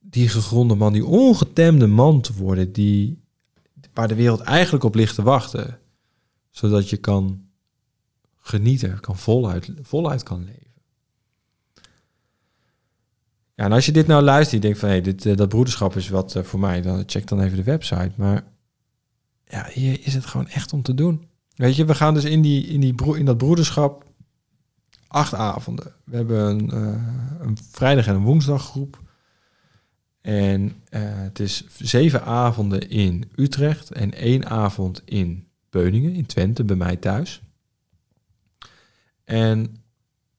die 0.00 0.28
gegronde 0.28 0.74
man, 0.74 0.92
die 0.92 1.04
ongetemde 1.04 1.86
man 1.86 2.20
te 2.20 2.32
worden, 2.32 2.72
die, 2.72 3.22
waar 3.92 4.08
de 4.08 4.14
wereld 4.14 4.40
eigenlijk 4.40 4.84
op 4.84 4.94
ligt 4.94 5.14
te 5.14 5.22
wachten. 5.22 5.78
Zodat 6.50 6.90
je 6.90 6.96
kan 6.96 7.46
genieten, 8.36 9.00
kan 9.00 9.16
voluit, 9.16 9.70
voluit 9.80 10.22
kan 10.22 10.44
leven. 10.44 10.65
Ja, 13.56 13.64
en 13.64 13.72
als 13.72 13.86
je 13.86 13.92
dit 13.92 14.06
nou 14.06 14.22
luistert, 14.22 14.50
je 14.50 14.68
denkt 14.68 14.78
van 14.78 14.88
hé, 14.88 15.00
dit, 15.00 15.24
uh, 15.24 15.36
dat 15.36 15.48
broederschap 15.48 15.96
is 15.96 16.08
wat 16.08 16.36
uh, 16.36 16.42
voor 16.42 16.60
mij, 16.60 16.82
dan 16.82 17.02
check 17.06 17.26
dan 17.26 17.40
even 17.40 17.56
de 17.56 17.62
website. 17.62 18.10
Maar 18.16 18.44
ja, 19.44 19.68
hier 19.72 20.06
is 20.06 20.14
het 20.14 20.26
gewoon 20.26 20.48
echt 20.48 20.72
om 20.72 20.82
te 20.82 20.94
doen. 20.94 21.28
Weet 21.54 21.76
je, 21.76 21.84
we 21.84 21.94
gaan 21.94 22.14
dus 22.14 22.24
in, 22.24 22.42
die, 22.42 22.66
in, 22.66 22.80
die 22.80 22.94
bro 22.94 23.12
in 23.12 23.24
dat 23.24 23.38
broederschap 23.38 24.04
acht 25.06 25.34
avonden. 25.34 25.92
We 26.04 26.16
hebben 26.16 26.48
een, 26.48 26.70
uh, 26.74 27.46
een 27.46 27.58
vrijdag 27.70 28.06
en 28.06 28.14
een 28.14 28.22
woensdaggroep. 28.22 29.00
En 30.20 30.82
het 30.90 31.40
is 31.40 31.64
zeven 31.78 32.24
avonden 32.24 32.90
in 32.90 33.30
Utrecht 33.34 33.90
en 33.90 34.14
één 34.14 34.46
avond 34.46 35.02
in 35.04 35.48
Beuningen, 35.70 36.14
in 36.14 36.26
Twente, 36.26 36.64
bij 36.64 36.76
mij 36.76 36.96
thuis. 36.96 37.42
En 39.24 39.76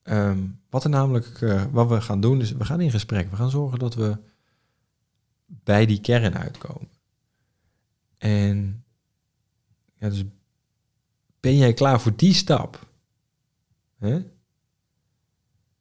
um, 0.03 0.59
wat 0.77 0.85
er 0.85 0.91
namelijk, 0.91 1.41
uh, 1.41 1.63
wat 1.71 1.89
we 1.89 2.01
gaan 2.01 2.21
doen, 2.21 2.41
is 2.41 2.51
we 2.51 2.65
gaan 2.65 2.81
in 2.81 2.91
gesprek. 2.91 3.29
We 3.29 3.35
gaan 3.35 3.49
zorgen 3.49 3.79
dat 3.79 3.95
we 3.95 4.17
bij 5.45 5.85
die 5.85 6.01
kern 6.01 6.37
uitkomen. 6.37 6.89
En 8.17 8.83
ja, 9.95 10.09
dus 10.09 10.23
ben 11.39 11.57
jij 11.57 11.73
klaar 11.73 12.01
voor 12.01 12.15
die 12.15 12.33
stap? 12.33 12.87
Hè? 13.97 14.23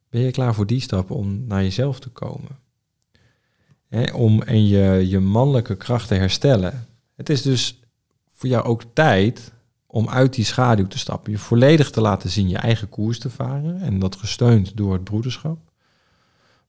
Ben 0.09 0.21
je 0.21 0.31
klaar 0.31 0.55
voor 0.55 0.67
die 0.67 0.81
stap 0.81 1.11
om 1.11 1.47
naar 1.47 1.63
jezelf 1.63 1.99
te 1.99 2.09
komen? 2.09 2.59
Hè? 3.87 4.13
Om 4.13 4.41
en 4.41 4.67
je, 4.67 5.07
je 5.07 5.19
mannelijke 5.19 5.75
kracht 5.75 6.07
te 6.07 6.15
herstellen. 6.15 6.87
Het 7.15 7.29
is 7.29 7.41
dus 7.41 7.79
voor 8.27 8.49
jou 8.49 8.65
ook 8.65 8.83
tijd 8.93 9.51
om 9.87 10.09
uit 10.09 10.33
die 10.33 10.45
schaduw 10.45 10.87
te 10.87 10.97
stappen. 10.97 11.31
Je 11.31 11.37
volledig 11.37 11.89
te 11.89 12.01
laten 12.01 12.29
zien 12.29 12.49
je 12.49 12.57
eigen 12.57 12.89
koers 12.89 13.19
te 13.19 13.29
varen. 13.29 13.81
En 13.81 13.99
dat 13.99 14.15
gesteund 14.15 14.77
door 14.77 14.93
het 14.93 15.03
broederschap. 15.03 15.59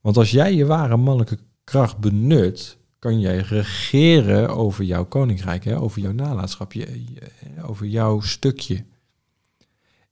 Want 0.00 0.16
als 0.16 0.30
jij 0.30 0.54
je 0.54 0.66
ware 0.66 0.96
mannelijke 0.96 1.38
kracht 1.64 1.98
benut, 1.98 2.78
kan 2.98 3.20
jij 3.20 3.36
regeren 3.38 4.48
over 4.48 4.84
jouw 4.84 5.04
koninkrijk, 5.04 5.64
hè, 5.64 5.80
over 5.80 6.00
jouw 6.00 6.12
nalatenschap, 6.12 6.72
je, 6.72 7.04
over 7.62 7.86
jouw 7.86 8.20
stukje. 8.20 8.84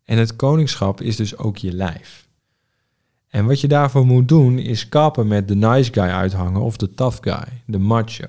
En 0.04 0.18
het 0.18 0.36
koningschap 0.36 1.00
is 1.00 1.16
dus 1.16 1.36
ook 1.36 1.56
je 1.56 1.72
lijf. 1.72 2.28
En 3.28 3.46
wat 3.46 3.60
je 3.60 3.68
daarvoor 3.68 4.06
moet 4.06 4.28
doen, 4.28 4.58
is 4.58 4.88
kappen 4.88 5.26
met 5.26 5.48
de 5.48 5.54
nice 5.54 5.92
guy 5.92 6.02
uithangen 6.02 6.60
of 6.60 6.76
de 6.76 6.94
tough 6.94 7.18
guy, 7.20 7.62
de 7.66 7.78
macho 7.78 8.26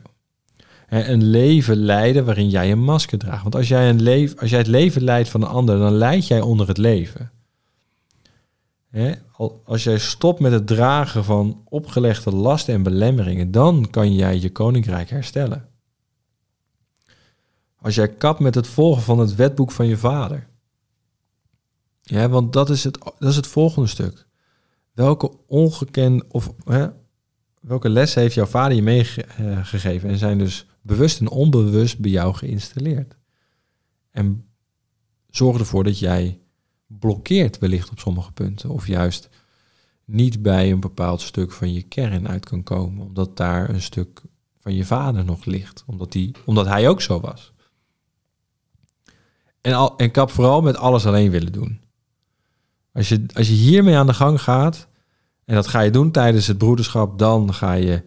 een 0.87 1.23
leven 1.23 1.75
leiden 1.75 2.25
waarin 2.25 2.49
jij 2.49 2.71
een 2.71 2.83
masker 2.83 3.17
draagt. 3.17 3.43
Want 3.43 3.55
als 3.55 3.67
jij, 3.67 3.89
een 3.89 4.37
als 4.39 4.49
jij 4.49 4.59
het 4.59 4.67
leven 4.67 5.03
leidt 5.03 5.29
van 5.29 5.41
een 5.41 5.47
ander, 5.47 5.79
dan 5.79 5.93
leid 5.93 6.27
jij 6.27 6.41
onder 6.41 6.67
het 6.67 6.77
leven. 6.77 7.31
als 9.65 9.83
jij 9.83 9.97
stopt 9.97 10.39
met 10.39 10.51
het 10.51 10.67
dragen 10.67 11.23
van 11.23 11.61
opgelegde 11.69 12.31
lasten 12.31 12.73
en 12.73 12.83
belemmeringen, 12.83 13.51
dan 13.51 13.89
kan 13.89 14.15
jij 14.15 14.39
je 14.39 14.51
koninkrijk 14.51 15.09
herstellen. 15.09 15.69
Als 17.81 17.95
jij 17.95 18.07
kapt 18.07 18.39
met 18.39 18.55
het 18.55 18.67
volgen 18.67 19.01
van 19.03 19.19
het 19.19 19.35
wetboek 19.35 19.71
van 19.71 19.87
je 19.87 19.97
vader. 19.97 20.47
Ja, 22.01 22.29
want 22.29 22.53
dat 22.53 22.69
is 22.69 22.83
het, 22.83 22.97
dat 23.19 23.29
is 23.29 23.35
het 23.35 23.47
volgende 23.47 23.87
stuk. 23.87 24.27
Welke 24.93 25.31
ongekende 25.47 26.25
of 26.29 26.53
hè, 26.63 26.87
welke 27.61 27.89
lessen 27.89 28.21
heeft 28.21 28.33
jouw 28.33 28.45
vader 28.45 28.75
je 28.75 28.81
meegegeven 28.81 30.09
en 30.09 30.17
zijn 30.17 30.37
dus 30.37 30.66
bewust 30.87 31.19
en 31.19 31.29
onbewust 31.29 31.99
bij 31.99 32.11
jou 32.11 32.33
geïnstalleerd. 32.33 33.17
En 34.11 34.45
zorg 35.29 35.59
ervoor 35.59 35.83
dat 35.83 35.99
jij 35.99 36.39
blokkeert 36.87 37.57
wellicht 37.57 37.89
op 37.89 37.99
sommige 37.99 38.31
punten. 38.31 38.69
Of 38.69 38.87
juist 38.87 39.29
niet 40.05 40.41
bij 40.41 40.71
een 40.71 40.79
bepaald 40.79 41.21
stuk 41.21 41.51
van 41.51 41.73
je 41.73 41.81
kern 41.81 42.27
uit 42.27 42.45
kan 42.45 42.63
komen. 42.63 43.05
Omdat 43.05 43.37
daar 43.37 43.69
een 43.69 43.81
stuk 43.81 44.21
van 44.59 44.75
je 44.75 44.85
vader 44.85 45.25
nog 45.25 45.45
ligt. 45.45 45.83
Omdat, 45.87 46.11
die, 46.11 46.35
omdat 46.45 46.65
hij 46.65 46.89
ook 46.89 47.01
zo 47.01 47.19
was. 47.19 47.53
En, 49.61 49.73
al, 49.73 49.97
en 49.97 50.11
kap 50.11 50.31
vooral 50.31 50.61
met 50.61 50.77
alles 50.77 51.05
alleen 51.05 51.31
willen 51.31 51.51
doen. 51.51 51.81
Als 52.93 53.09
je, 53.09 53.25
als 53.33 53.47
je 53.47 53.53
hiermee 53.53 53.95
aan 53.95 54.07
de 54.07 54.13
gang 54.13 54.41
gaat, 54.41 54.87
en 55.45 55.55
dat 55.55 55.67
ga 55.67 55.79
je 55.79 55.91
doen 55.91 56.11
tijdens 56.11 56.47
het 56.47 56.57
broederschap, 56.57 57.19
dan 57.19 57.53
ga 57.53 57.73
je, 57.73 58.03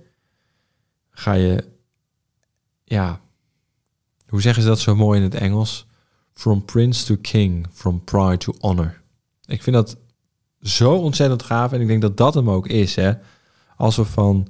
ga 1.10 1.32
je 1.32 1.70
ja, 2.90 3.20
hoe 4.29 4.40
zeggen 4.40 4.62
ze 4.62 4.68
dat 4.68 4.81
zo 4.81 4.96
mooi 4.96 5.18
in 5.18 5.24
het 5.24 5.35
Engels? 5.35 5.87
From 6.33 6.64
prince 6.64 7.05
to 7.05 7.16
king, 7.20 7.66
from 7.72 8.05
pride 8.05 8.37
to 8.37 8.55
honor. 8.59 9.00
Ik 9.46 9.62
vind 9.62 9.76
dat 9.76 9.96
zo 10.61 10.94
ontzettend 10.94 11.42
gaaf 11.42 11.72
en 11.72 11.81
ik 11.81 11.87
denk 11.87 12.03
dat 12.03 12.16
dat 12.16 12.35
hem 12.35 12.50
ook 12.50 12.66
is. 12.66 12.94
Hè? 12.94 13.12
Als 13.76 13.96
we 13.96 14.05
van 14.05 14.48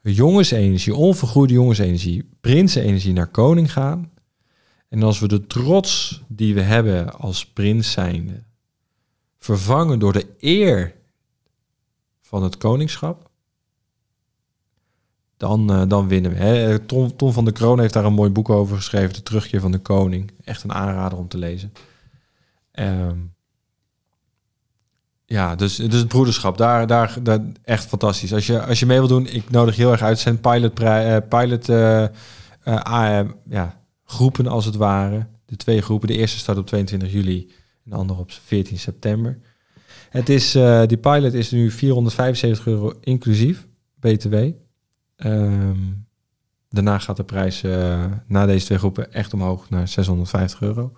jongensenergie, 0.00 0.94
onvergoede 0.94 1.52
jongensenergie, 1.52 2.28
prinsenenergie 2.40 3.12
naar 3.12 3.30
koning 3.30 3.72
gaan. 3.72 4.10
En 4.88 5.02
als 5.02 5.18
we 5.18 5.28
de 5.28 5.46
trots 5.46 6.22
die 6.28 6.54
we 6.54 6.62
hebben 6.62 7.18
als 7.18 7.46
prins 7.46 7.90
zijnde 7.90 8.42
vervangen 9.38 9.98
door 9.98 10.12
de 10.12 10.26
eer 10.38 10.94
van 12.20 12.42
het 12.42 12.56
koningschap, 12.56 13.30
dan, 15.42 15.72
uh, 15.72 15.82
dan 15.88 16.08
winnen 16.08 16.30
we. 16.30 16.36
Hè. 16.36 16.78
Tom, 16.78 17.16
Tom 17.16 17.32
van 17.32 17.44
der 17.44 17.52
Kroon 17.52 17.80
heeft 17.80 17.92
daar 17.92 18.04
een 18.04 18.12
mooi 18.12 18.30
boek 18.30 18.50
over 18.50 18.76
geschreven, 18.76 19.12
De 19.12 19.22
Terugkeer 19.22 19.60
van 19.60 19.72
de 19.72 19.78
Koning. 19.78 20.30
Echt 20.44 20.62
een 20.62 20.72
aanrader 20.72 21.18
om 21.18 21.28
te 21.28 21.38
lezen. 21.38 21.72
Um, 22.72 23.34
ja, 25.26 25.54
dus, 25.54 25.76
dus 25.76 25.98
het 25.98 26.08
broederschap, 26.08 26.58
daar, 26.58 26.86
daar, 26.86 27.16
daar 27.22 27.40
echt 27.64 27.86
fantastisch. 27.86 28.32
Als 28.32 28.46
je, 28.46 28.64
als 28.64 28.80
je 28.80 28.86
mee 28.86 28.98
wil 28.98 29.08
doen, 29.08 29.26
ik 29.26 29.50
nodig 29.50 29.76
heel 29.76 29.90
erg 29.92 30.02
uit. 30.02 30.18
zijn 30.18 30.40
pilot, 30.40 30.80
uh, 30.80 31.16
pilot 31.28 31.68
uh, 31.68 32.06
ja, 33.48 33.80
groepen 34.04 34.46
als 34.46 34.64
het 34.64 34.76
ware. 34.76 35.26
De 35.46 35.56
twee 35.56 35.82
groepen. 35.82 36.08
De 36.08 36.16
eerste 36.16 36.38
start 36.38 36.58
op 36.58 36.66
22 36.66 37.12
juli 37.12 37.50
en 37.84 37.90
de 37.90 37.96
andere 37.96 38.20
op 38.20 38.30
14 38.30 38.78
september. 38.78 39.38
Het 40.10 40.28
is, 40.28 40.52
die 40.86 40.96
pilot 40.96 41.32
is 41.32 41.50
nu 41.50 41.70
475 41.70 42.66
euro 42.66 42.92
inclusief 43.00 43.66
BTW. 44.00 44.36
Um, 45.24 46.06
daarna 46.68 46.98
gaat 46.98 47.16
de 47.16 47.24
prijs 47.24 47.62
na 48.26 48.46
deze 48.46 48.64
twee 48.64 48.78
groepen 48.78 49.12
echt 49.12 49.34
omhoog 49.34 49.70
naar 49.70 49.88
650 49.88 50.60
euro. 50.60 50.92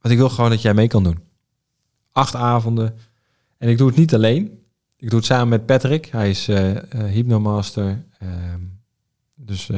want 0.00 0.10
ik 0.14 0.16
wil 0.16 0.28
gewoon 0.28 0.50
dat 0.50 0.62
jij 0.62 0.74
mee 0.74 0.88
kan 0.88 1.04
doen 1.04 1.32
acht 2.14 2.36
avonden. 2.36 2.96
En 3.58 3.68
ik 3.68 3.78
doe 3.78 3.86
het 3.88 3.96
niet 3.96 4.14
alleen. 4.14 4.62
Ik 4.96 5.10
doe 5.10 5.18
het 5.18 5.28
samen 5.28 5.48
met 5.48 5.66
Patrick. 5.66 6.06
Hij 6.06 6.30
is 6.30 6.48
uh, 6.48 6.78
hypnomaster. 6.88 8.04
Ehm, 8.18 8.60
dus 9.34 9.70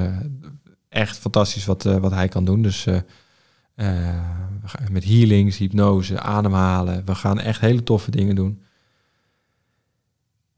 echt 0.88 1.18
fantastisch 1.18 1.64
wat, 1.64 1.82
wat 1.82 2.10
hij 2.10 2.28
kan 2.28 2.44
doen. 2.44 2.62
Dus 2.62 2.86
met 4.90 5.04
healings, 5.04 5.58
hypnose, 5.58 6.20
ademhalen. 6.20 7.04
We 7.04 7.14
gaan 7.14 7.40
echt 7.40 7.60
hele 7.60 7.82
toffe 7.82 8.10
dingen 8.10 8.34
doen. 8.34 8.62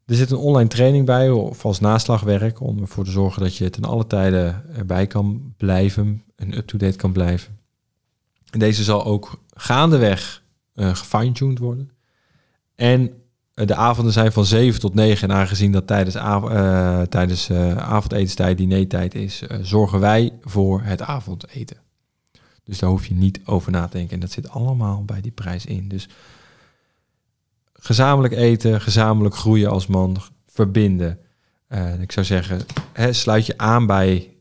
Er 0.09 0.14
zit 0.14 0.31
een 0.31 0.37
online 0.37 0.68
training 0.68 1.07
bij, 1.07 1.31
of 1.31 1.64
als 1.64 1.81
naslagwerk, 1.81 2.61
om 2.61 2.81
ervoor 2.81 3.05
te 3.05 3.11
zorgen 3.11 3.42
dat 3.42 3.57
je 3.57 3.71
ten 3.71 3.85
alle 3.85 4.07
tijden 4.07 4.64
erbij 4.77 5.07
kan 5.07 5.55
blijven 5.57 6.23
en 6.37 6.57
up-to-date 6.57 6.97
kan 6.97 7.12
blijven. 7.12 7.59
En 8.51 8.59
deze 8.59 8.85
zal 8.85 9.05
ook 9.05 9.42
gaandeweg 9.55 10.42
uh, 10.75 10.94
gefine-tuned 10.94 11.59
worden. 11.59 11.90
En 12.75 13.01
uh, 13.55 13.66
de 13.66 13.75
avonden 13.75 14.12
zijn 14.12 14.33
van 14.33 14.44
7 14.44 14.81
tot 14.81 14.94
9. 14.94 15.29
En 15.29 15.37
aangezien 15.37 15.73
dat 15.73 15.87
tijdens, 15.87 16.16
av 16.16 16.51
uh, 16.51 17.03
tijdens 17.03 17.51
avondetenstijd, 17.77 18.57
dinertijd 18.57 19.14
is, 19.14 19.42
zorgen 19.61 20.01
wij 20.01 20.33
voor 20.40 20.83
het 20.83 21.03
avondeten. 21.03 21.77
Dus 22.64 22.79
daar 22.79 22.90
hoef 22.90 23.07
je 23.07 23.14
niet 23.14 23.40
over 23.44 23.73
na 23.73 23.87
te 23.87 23.97
denken. 23.97 24.14
En 24.14 24.21
dat 24.21 24.33
zit 24.33 24.51
allemaal 24.51 25.05
bij 25.05 25.21
die 25.21 25.33
prijs 25.33 25.66
in. 25.66 25.88
Dus 25.88 26.09
gezamenlijk 27.79 28.35
eten, 28.35 28.81
gezamenlijk 28.81 29.35
groeien 29.35 29.71
als 29.71 29.87
man, 29.87 30.17
verbinden. 30.47 31.19
ik 32.01 32.12
zou 32.12 32.27
zeggen, 32.27 32.61
hè, 32.93 33.12
sluit 33.12 33.47
je 33.47 33.59
aan 33.59 33.87
bij 33.87 34.37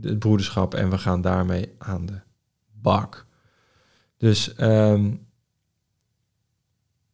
het 0.00 0.18
broederschap 0.18 0.74
en 0.74 0.90
we 0.90 0.98
gaan 0.98 1.20
daarmee 1.20 1.74
aan 1.78 2.06
de 2.06 2.20
bak. 2.72 3.26
Dus 4.16 4.60
um, 4.60 5.26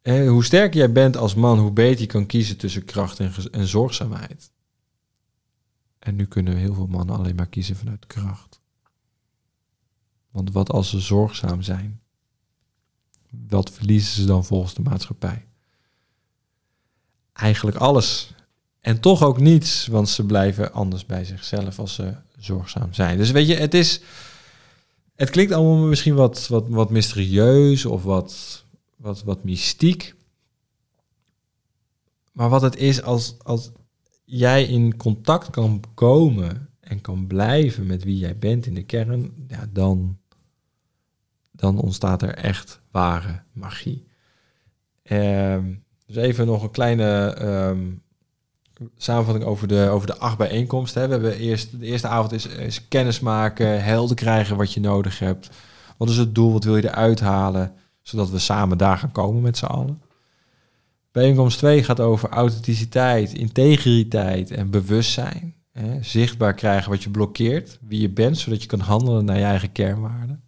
hoe 0.03 0.45
sterker 0.45 0.79
jij 0.79 0.93
bent 0.93 1.17
als 1.17 1.35
man, 1.35 1.59
hoe 1.59 1.73
beter 1.73 2.01
je 2.01 2.07
kan 2.07 2.27
kiezen 2.27 2.57
tussen 2.57 2.85
kracht 2.85 3.21
en, 3.21 3.33
en 3.51 3.67
zorgzaamheid. 3.67 4.51
En 5.99 6.17
nu 6.17 6.27
kunnen 6.27 6.57
heel 6.57 6.75
veel 6.75 6.87
mannen 6.87 7.17
alleen 7.17 7.35
maar 7.35 7.49
kiezen 7.49 7.77
vanuit 7.77 8.07
kracht. 8.07 8.61
Want 10.31 10.53
wat 10.53 10.71
als 10.71 10.91
ze 10.91 11.01
zorgzaam 11.01 11.62
zijn? 11.62 12.01
Wat 13.31 13.71
verliezen 13.71 14.14
ze 14.14 14.27
dan 14.27 14.45
volgens 14.45 14.75
de 14.75 14.83
maatschappij? 14.83 15.48
Eigenlijk 17.38 17.77
alles. 17.77 18.31
En 18.81 19.01
toch 19.01 19.22
ook 19.22 19.40
niets, 19.40 19.87
want 19.87 20.09
ze 20.09 20.27
blijven 20.27 20.72
anders 20.72 21.07
bij 21.07 21.24
zichzelf 21.24 21.79
als 21.79 21.94
ze 21.94 22.14
zorgzaam 22.38 22.94
zijn. 22.94 23.18
Dus 23.18 23.31
weet 23.31 23.46
je, 23.46 23.55
het 23.55 23.74
is. 23.74 24.01
Het 25.14 25.31
klinkt 25.31 25.53
allemaal 25.53 25.87
misschien 25.87 26.14
wat, 26.14 26.46
wat, 26.48 26.68
wat 26.68 26.90
mysterieus 26.90 27.85
of 27.85 28.03
wat 28.03 28.64
wat, 28.98 29.22
wat 29.22 29.44
mystiek. 29.44 30.14
Maar 32.33 32.48
wat 32.48 32.62
het 32.62 32.77
is 32.77 33.03
als, 33.03 33.38
als 33.42 33.70
jij 34.24 34.64
in 34.64 34.96
contact 34.96 35.51
kan 35.51 35.83
komen 35.94 36.68
en 36.81 37.01
kan 37.01 37.27
blijven 37.27 37.87
met 37.87 38.05
wie 38.05 38.18
jij 38.18 38.38
bent 38.38 38.66
in 38.66 38.74
de 38.74 38.85
kern, 38.85 39.46
ja, 39.48 39.68
dan, 39.72 40.18
dan 41.51 41.79
ontstaat 41.79 42.22
er 42.22 42.35
echt 42.35 42.81
ware 42.90 43.42
magie. 43.53 44.07
Um, 45.03 45.85
dus 46.09 46.16
even 46.16 46.47
nog 46.47 46.62
een 46.62 46.71
kleine 46.71 47.37
um, 47.42 48.03
samenvatting 48.97 49.44
over 49.44 49.68
de, 49.68 49.88
over 49.88 50.07
de 50.07 50.16
acht 50.16 50.38
bijeenkomsten. 50.38 51.03
We 51.03 51.12
hebben 51.12 51.38
eerst, 51.38 51.81
de 51.81 51.87
eerste 51.87 52.09
avond 52.09 52.33
is, 52.33 52.47
is 52.47 52.88
kennis 52.88 53.21
maken, 53.21 53.85
helder 53.85 54.16
krijgen 54.16 54.57
wat 54.57 54.73
je 54.73 54.81
nodig 54.81 55.18
hebt. 55.18 55.51
Wat 55.97 56.09
is 56.09 56.16
het 56.16 56.35
doel? 56.35 56.53
Wat 56.53 56.64
wil 56.64 56.77
je 56.77 56.88
eruit 56.88 57.21
halen? 57.21 57.73
zodat 58.09 58.31
we 58.31 58.38
samen 58.38 58.79
daar 58.79 58.99
gaan 58.99 59.12
komen 59.12 59.42
met 59.42 59.57
z'n 59.57 59.64
allen. 59.64 60.03
Bijeenkomst 61.12 61.59
2 61.59 61.85
gaat 61.85 62.01
over 62.01 62.29
authenticiteit, 62.29 63.33
integriteit 63.33 64.51
en 64.51 64.71
bewustzijn. 64.71 65.55
Hè, 65.73 66.03
zichtbaar 66.03 66.55
krijgen 66.55 66.90
wat 66.90 67.03
je 67.03 67.11
blokkeert, 67.11 67.79
wie 67.81 68.01
je 68.01 68.11
bent, 68.11 68.38
zodat 68.38 68.62
je 68.62 68.68
kan 68.68 68.81
handelen 68.81 69.25
naar 69.25 69.38
je 69.38 69.44
eigen 69.44 69.73
kernwaarden. 69.73 70.42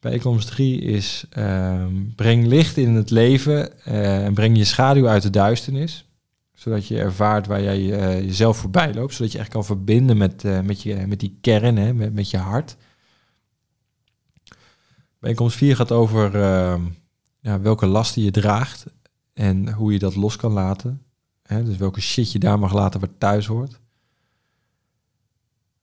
Bijeenkomst 0.00 0.48
3 0.48 0.80
is 0.80 1.24
ehm, 1.30 1.94
breng 2.14 2.46
licht 2.46 2.76
in 2.76 2.94
het 2.94 3.10
leven 3.10 3.72
uh, 3.88 4.24
en 4.24 4.34
breng 4.34 4.56
je 4.56 4.64
schaduw 4.64 5.08
uit 5.08 5.22
de 5.22 5.30
duisternis. 5.30 6.04
Zodat 6.52 6.86
je 6.86 6.98
ervaart 6.98 7.46
waar 7.46 7.62
jij 7.62 7.80
uh, 7.80 8.20
jezelf 8.20 8.56
voorbij 8.56 8.94
loopt. 8.94 9.14
Zodat 9.14 9.32
je 9.32 9.38
echt 9.38 9.48
kan 9.48 9.64
verbinden 9.64 10.16
met, 10.16 10.44
uh, 10.44 10.60
met, 10.60 10.82
je, 10.82 11.06
met 11.06 11.20
die 11.20 11.38
kern, 11.40 11.76
hè, 11.76 11.94
met, 11.94 12.14
met 12.14 12.30
je 12.30 12.38
hart. 12.38 12.76
Bijeenkomst 15.18 15.56
4 15.56 15.76
gaat 15.76 15.92
over 15.92 16.34
uh, 16.34 16.84
ja, 17.40 17.60
welke 17.60 17.86
lasten 17.86 18.22
je 18.22 18.30
draagt 18.30 18.86
en 19.32 19.72
hoe 19.72 19.92
je 19.92 19.98
dat 19.98 20.14
los 20.14 20.36
kan 20.36 20.52
laten. 20.52 21.02
Hè, 21.42 21.64
dus 21.64 21.76
welke 21.76 22.00
shit 22.00 22.32
je 22.32 22.38
daar 22.38 22.58
mag 22.58 22.72
laten 22.72 23.00
wat 23.00 23.10
thuis 23.18 23.46
hoort. 23.46 23.80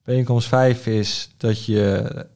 Bijeenkomst 0.03 0.47
5 0.47 0.87
is 0.87 1.29
dat 1.37 1.65
je 1.65 2.27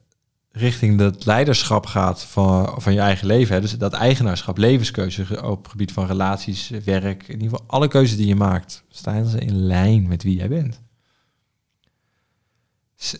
richting 0.50 1.00
het 1.00 1.24
leiderschap 1.24 1.86
gaat 1.86 2.24
van, 2.24 2.82
van 2.82 2.92
je 2.92 3.00
eigen 3.00 3.26
leven. 3.26 3.54
Hè. 3.54 3.60
Dus 3.60 3.72
dat 3.72 3.92
eigenaarschap, 3.92 4.58
levenskeuze 4.58 5.42
op 5.42 5.62
het 5.62 5.70
gebied 5.70 5.92
van 5.92 6.06
relaties, 6.06 6.68
werk. 6.84 7.28
In 7.28 7.40
ieder 7.40 7.48
geval 7.48 7.64
alle 7.66 7.88
keuzes 7.88 8.16
die 8.16 8.26
je 8.26 8.34
maakt, 8.34 8.84
staan 8.88 9.26
ze 9.26 9.38
in 9.38 9.56
lijn 9.56 10.08
met 10.08 10.22
wie 10.22 10.36
jij 10.36 10.48
bent. 10.48 10.80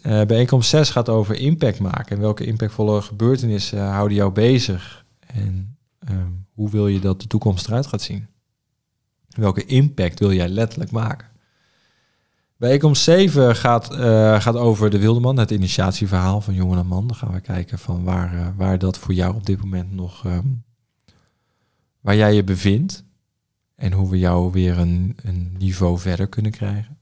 Uh, 0.02 0.22
bijeenkomst 0.22 0.70
6 0.70 0.90
gaat 0.90 1.08
over 1.08 1.34
impact 1.34 1.78
maken. 1.78 2.16
En 2.16 2.22
welke 2.22 2.44
impactvolle 2.44 3.02
gebeurtenissen 3.02 3.86
houden 3.86 4.16
jou 4.16 4.32
bezig? 4.32 5.04
En 5.26 5.76
ehm, 5.98 6.30
hoe 6.54 6.70
wil 6.70 6.86
je 6.86 7.00
dat 7.00 7.20
de 7.20 7.26
toekomst 7.26 7.66
eruit 7.66 7.86
gaat 7.86 8.02
zien? 8.02 8.26
Welke 9.28 9.64
impact 9.64 10.18
wil 10.18 10.32
jij 10.32 10.48
letterlijk 10.48 10.90
maken? 10.90 11.27
Bijeenkomst 12.58 13.02
7 13.02 13.56
gaat, 13.56 13.92
uh, 13.92 14.40
gaat 14.40 14.56
over 14.56 14.90
de 14.90 14.98
Wildeman, 14.98 15.38
het 15.38 15.50
initiatieverhaal 15.50 16.40
van 16.40 16.54
Jongen 16.54 16.78
en 16.78 16.86
Man. 16.86 17.06
Dan 17.06 17.16
gaan 17.16 17.32
we 17.32 17.40
kijken 17.40 17.78
van 17.78 18.04
waar, 18.04 18.54
waar 18.56 18.78
dat 18.78 18.98
voor 18.98 19.14
jou 19.14 19.34
op 19.34 19.46
dit 19.46 19.60
moment 19.60 19.92
nog, 19.92 20.24
um, 20.24 20.64
waar 22.00 22.16
jij 22.16 22.34
je 22.34 22.44
bevindt. 22.44 23.04
En 23.74 23.92
hoe 23.92 24.10
we 24.10 24.18
jou 24.18 24.52
weer 24.52 24.78
een, 24.78 25.16
een 25.22 25.54
niveau 25.58 25.98
verder 25.98 26.28
kunnen 26.28 26.50
krijgen. 26.50 26.98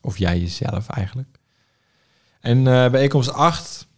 Of 0.00 0.18
jij 0.18 0.40
jezelf 0.40 0.88
eigenlijk. 0.88 1.38
En 2.40 2.58
uh, 2.58 2.90
bijeenkomst 2.90 3.32
8, 3.32 3.88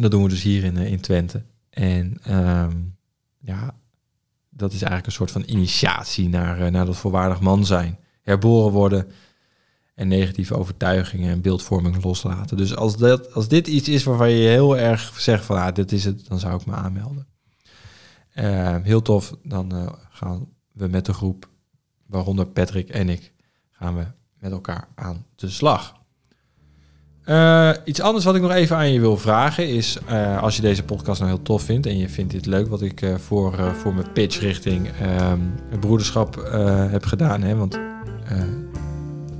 dat 0.00 0.10
doen 0.10 0.22
we 0.22 0.28
dus 0.28 0.42
hier 0.42 0.64
in, 0.64 0.76
in 0.76 1.00
Twente. 1.00 1.44
En 1.70 2.18
um, 2.28 2.96
ja, 3.38 3.74
dat 4.48 4.72
is 4.72 4.78
eigenlijk 4.78 5.06
een 5.06 5.12
soort 5.12 5.30
van 5.30 5.42
initiatie 5.46 6.28
naar, 6.28 6.70
naar 6.70 6.86
dat 6.86 6.96
volwaardig 6.96 7.40
man 7.40 7.66
zijn. 7.66 7.98
Herboren 8.22 8.72
worden 8.72 9.12
en 9.94 10.08
negatieve 10.08 10.56
overtuigingen 10.56 11.30
en 11.30 11.40
beeldvorming 11.40 12.04
loslaten. 12.04 12.56
Dus 12.56 12.76
als, 12.76 12.96
dat, 12.96 13.34
als 13.34 13.48
dit 13.48 13.66
iets 13.66 13.88
is 13.88 14.04
waarvan 14.04 14.30
je 14.30 14.48
heel 14.48 14.78
erg 14.78 15.20
zegt 15.20 15.44
van 15.44 15.56
ah, 15.56 15.74
dit 15.74 15.92
is 15.92 16.04
het, 16.04 16.28
dan 16.28 16.38
zou 16.38 16.60
ik 16.60 16.66
me 16.66 16.72
aanmelden. 16.72 17.26
Uh, 18.34 18.76
heel 18.82 19.02
tof, 19.02 19.36
dan 19.42 19.74
uh, 19.74 19.86
gaan 20.10 20.48
we 20.72 20.86
met 20.86 21.06
de 21.06 21.12
groep, 21.12 21.48
waaronder 22.06 22.46
Patrick 22.46 22.88
en 22.88 23.08
ik, 23.08 23.32
gaan 23.70 23.96
we 23.96 24.04
met 24.38 24.52
elkaar 24.52 24.88
aan 24.94 25.26
de 25.34 25.48
slag. 25.48 25.98
Uh, 27.24 27.72
iets 27.84 28.00
anders 28.00 28.24
wat 28.24 28.34
ik 28.34 28.42
nog 28.42 28.50
even 28.50 28.76
aan 28.76 28.92
je 28.92 29.00
wil 29.00 29.16
vragen 29.16 29.68
is, 29.68 30.06
als 30.40 30.56
je 30.56 30.62
deze 30.62 30.84
podcast 30.84 31.20
nou 31.20 31.32
heel 31.32 31.42
tof 31.42 31.62
vindt 31.62 31.86
en 31.86 31.98
je 31.98 32.08
vindt 32.08 32.32
dit 32.32 32.46
leuk 32.46 32.68
wat 32.68 32.82
ik 32.82 33.06
voor, 33.16 33.74
voor 33.74 33.94
mijn 33.94 34.12
pitch 34.12 34.40
richting 34.40 34.88
ehm, 34.88 35.40
het 35.68 35.80
broederschap 35.80 36.34
heb 36.90 37.04
gedaan, 37.04 37.42
hè, 37.42 37.56
want 37.56 37.78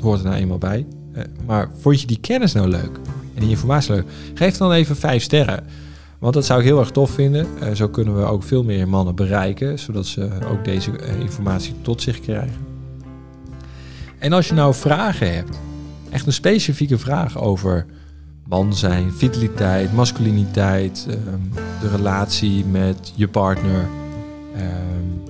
Hoort 0.00 0.18
er 0.18 0.26
nou 0.26 0.36
eenmaal 0.36 0.58
bij. 0.58 0.86
Eh, 1.12 1.24
maar 1.46 1.70
vond 1.78 2.00
je 2.00 2.06
die 2.06 2.20
kennis 2.20 2.52
nou 2.52 2.68
leuk? 2.68 2.98
En 3.34 3.40
die 3.40 3.50
informatie 3.50 3.94
leuk? 3.94 4.04
Geef 4.34 4.56
dan 4.56 4.72
even 4.72 4.96
vijf 4.96 5.22
sterren. 5.22 5.64
Want 6.18 6.34
dat 6.34 6.46
zou 6.46 6.60
ik 6.60 6.66
heel 6.66 6.78
erg 6.78 6.90
tof 6.90 7.10
vinden. 7.10 7.46
Uh, 7.62 7.70
zo 7.74 7.88
kunnen 7.88 8.16
we 8.16 8.24
ook 8.24 8.42
veel 8.42 8.64
meer 8.64 8.88
mannen 8.88 9.14
bereiken, 9.14 9.78
zodat 9.78 10.06
ze 10.06 10.28
ook 10.50 10.64
deze 10.64 10.90
uh, 10.90 11.20
informatie 11.20 11.74
tot 11.82 12.02
zich 12.02 12.20
krijgen. 12.20 12.68
En 14.18 14.32
als 14.32 14.48
je 14.48 14.54
nou 14.54 14.74
vragen 14.74 15.34
hebt, 15.34 15.58
echt 16.10 16.26
een 16.26 16.32
specifieke 16.32 16.98
vraag 16.98 17.38
over 17.38 17.86
man 18.46 18.74
zijn, 18.74 19.12
vitaliteit, 19.12 19.92
masculiniteit, 19.92 21.06
um, 21.10 21.50
de 21.80 21.88
relatie 21.88 22.64
met 22.64 23.12
je 23.14 23.28
partner, 23.28 23.88
um, 24.56 25.29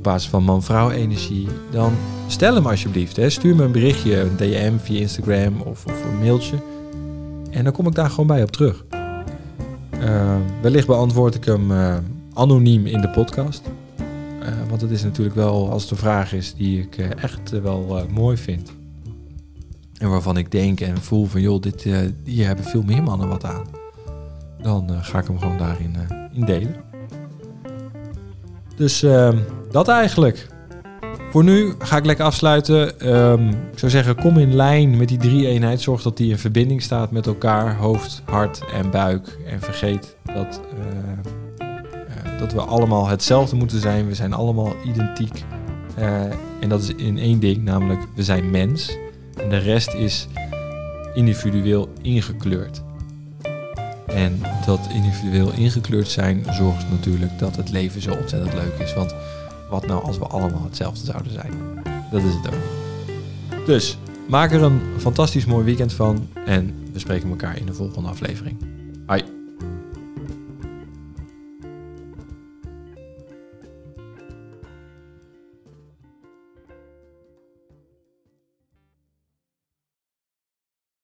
op 0.00 0.06
basis 0.06 0.28
van 0.30 0.44
man-vrouw 0.44 0.90
energie, 0.90 1.48
dan 1.70 1.92
stel 2.26 2.54
hem 2.54 2.66
alsjeblieft. 2.66 3.16
Hè. 3.16 3.30
Stuur 3.30 3.56
me 3.56 3.64
een 3.64 3.72
berichtje, 3.72 4.20
een 4.20 4.36
DM 4.36 4.76
via 4.78 5.00
Instagram 5.00 5.60
of, 5.60 5.86
of 5.86 6.04
een 6.04 6.18
mailtje. 6.18 6.56
En 7.50 7.64
dan 7.64 7.72
kom 7.72 7.86
ik 7.86 7.94
daar 7.94 8.10
gewoon 8.10 8.26
bij 8.26 8.42
op 8.42 8.50
terug. 8.50 8.84
Uh, 10.02 10.36
wellicht 10.62 10.86
beantwoord 10.86 11.34
ik 11.34 11.44
hem 11.44 11.70
uh, 11.70 11.96
anoniem 12.32 12.86
in 12.86 13.00
de 13.00 13.08
podcast. 13.08 13.62
Uh, 14.42 14.48
want 14.68 14.80
het 14.80 14.90
is 14.90 15.02
natuurlijk 15.02 15.36
wel, 15.36 15.70
als 15.70 15.82
het 15.82 15.90
een 15.90 15.96
vraag 15.96 16.32
is 16.32 16.54
die 16.54 16.80
ik 16.80 16.96
echt 16.98 17.50
wel 17.50 18.06
mooi 18.10 18.36
vind. 18.36 18.72
En 19.98 20.10
waarvan 20.10 20.36
ik 20.36 20.50
denk 20.50 20.80
en 20.80 21.02
voel 21.02 21.26
van, 21.26 21.40
joh, 21.40 21.60
dit, 21.60 21.82
hier 22.24 22.46
hebben 22.46 22.64
veel 22.64 22.82
meer 22.82 23.02
mannen 23.02 23.28
wat 23.28 23.44
aan. 23.44 23.66
Dan 24.62 24.90
ga 25.02 25.18
ik 25.18 25.26
hem 25.26 25.38
gewoon 25.38 25.58
daarin 25.58 25.96
in 26.32 26.44
delen. 26.44 26.89
Dus 28.80 29.02
ehm, 29.02 29.36
dat 29.70 29.88
eigenlijk. 29.88 30.46
Voor 31.30 31.44
nu 31.44 31.74
ga 31.78 31.96
ik 31.96 32.04
lekker 32.04 32.24
afsluiten. 32.24 33.08
Um, 33.16 33.48
ik 33.48 33.78
zou 33.78 33.90
zeggen, 33.90 34.16
kom 34.16 34.38
in 34.38 34.54
lijn 34.54 34.96
met 34.96 35.08
die 35.08 35.18
drie 35.18 35.46
eenheid. 35.46 35.80
Zorg 35.80 36.02
dat 36.02 36.16
die 36.16 36.30
in 36.30 36.38
verbinding 36.38 36.82
staat 36.82 37.10
met 37.10 37.26
elkaar. 37.26 37.76
Hoofd, 37.76 38.22
hart 38.24 38.62
en 38.72 38.90
buik. 38.90 39.38
En 39.46 39.60
vergeet 39.60 40.16
dat, 40.34 40.60
uh, 40.74 41.68
uh, 41.68 42.38
dat 42.38 42.52
we 42.52 42.60
allemaal 42.60 43.08
hetzelfde 43.08 43.56
moeten 43.56 43.80
zijn. 43.80 44.06
We 44.06 44.14
zijn 44.14 44.32
allemaal 44.32 44.72
identiek. 44.84 45.44
Uh, 45.98 46.22
en 46.60 46.68
dat 46.68 46.82
is 46.82 46.94
in 46.94 47.18
één 47.18 47.40
ding, 47.40 47.64
namelijk 47.64 48.00
we 48.14 48.22
zijn 48.22 48.50
mens. 48.50 48.96
En 49.36 49.48
de 49.48 49.58
rest 49.58 49.94
is 49.94 50.28
individueel 51.14 51.88
ingekleurd. 52.02 52.82
En 54.14 54.42
dat 54.66 54.88
individueel 54.92 55.52
ingekleurd 55.52 56.08
zijn 56.08 56.44
zorgt 56.50 56.90
natuurlijk 56.90 57.38
dat 57.38 57.56
het 57.56 57.70
leven 57.70 58.02
zo 58.02 58.12
ontzettend 58.14 58.54
leuk 58.54 58.78
is. 58.78 58.94
Want 58.94 59.14
wat 59.70 59.86
nou 59.86 60.04
als 60.04 60.18
we 60.18 60.24
allemaal 60.26 60.64
hetzelfde 60.64 61.04
zouden 61.04 61.32
zijn? 61.32 61.52
Dat 62.10 62.22
is 62.22 62.34
het 62.34 62.46
ook. 62.46 63.66
Dus 63.66 63.98
maak 64.28 64.52
er 64.52 64.62
een 64.62 64.80
fantastisch 64.98 65.44
mooi 65.44 65.64
weekend 65.64 65.92
van 65.92 66.28
en 66.44 66.74
we 66.92 66.98
spreken 66.98 67.30
elkaar 67.30 67.56
in 67.58 67.66
de 67.66 67.74
volgende 67.74 68.08
aflevering. 68.08 68.56
Hoi. 69.06 69.39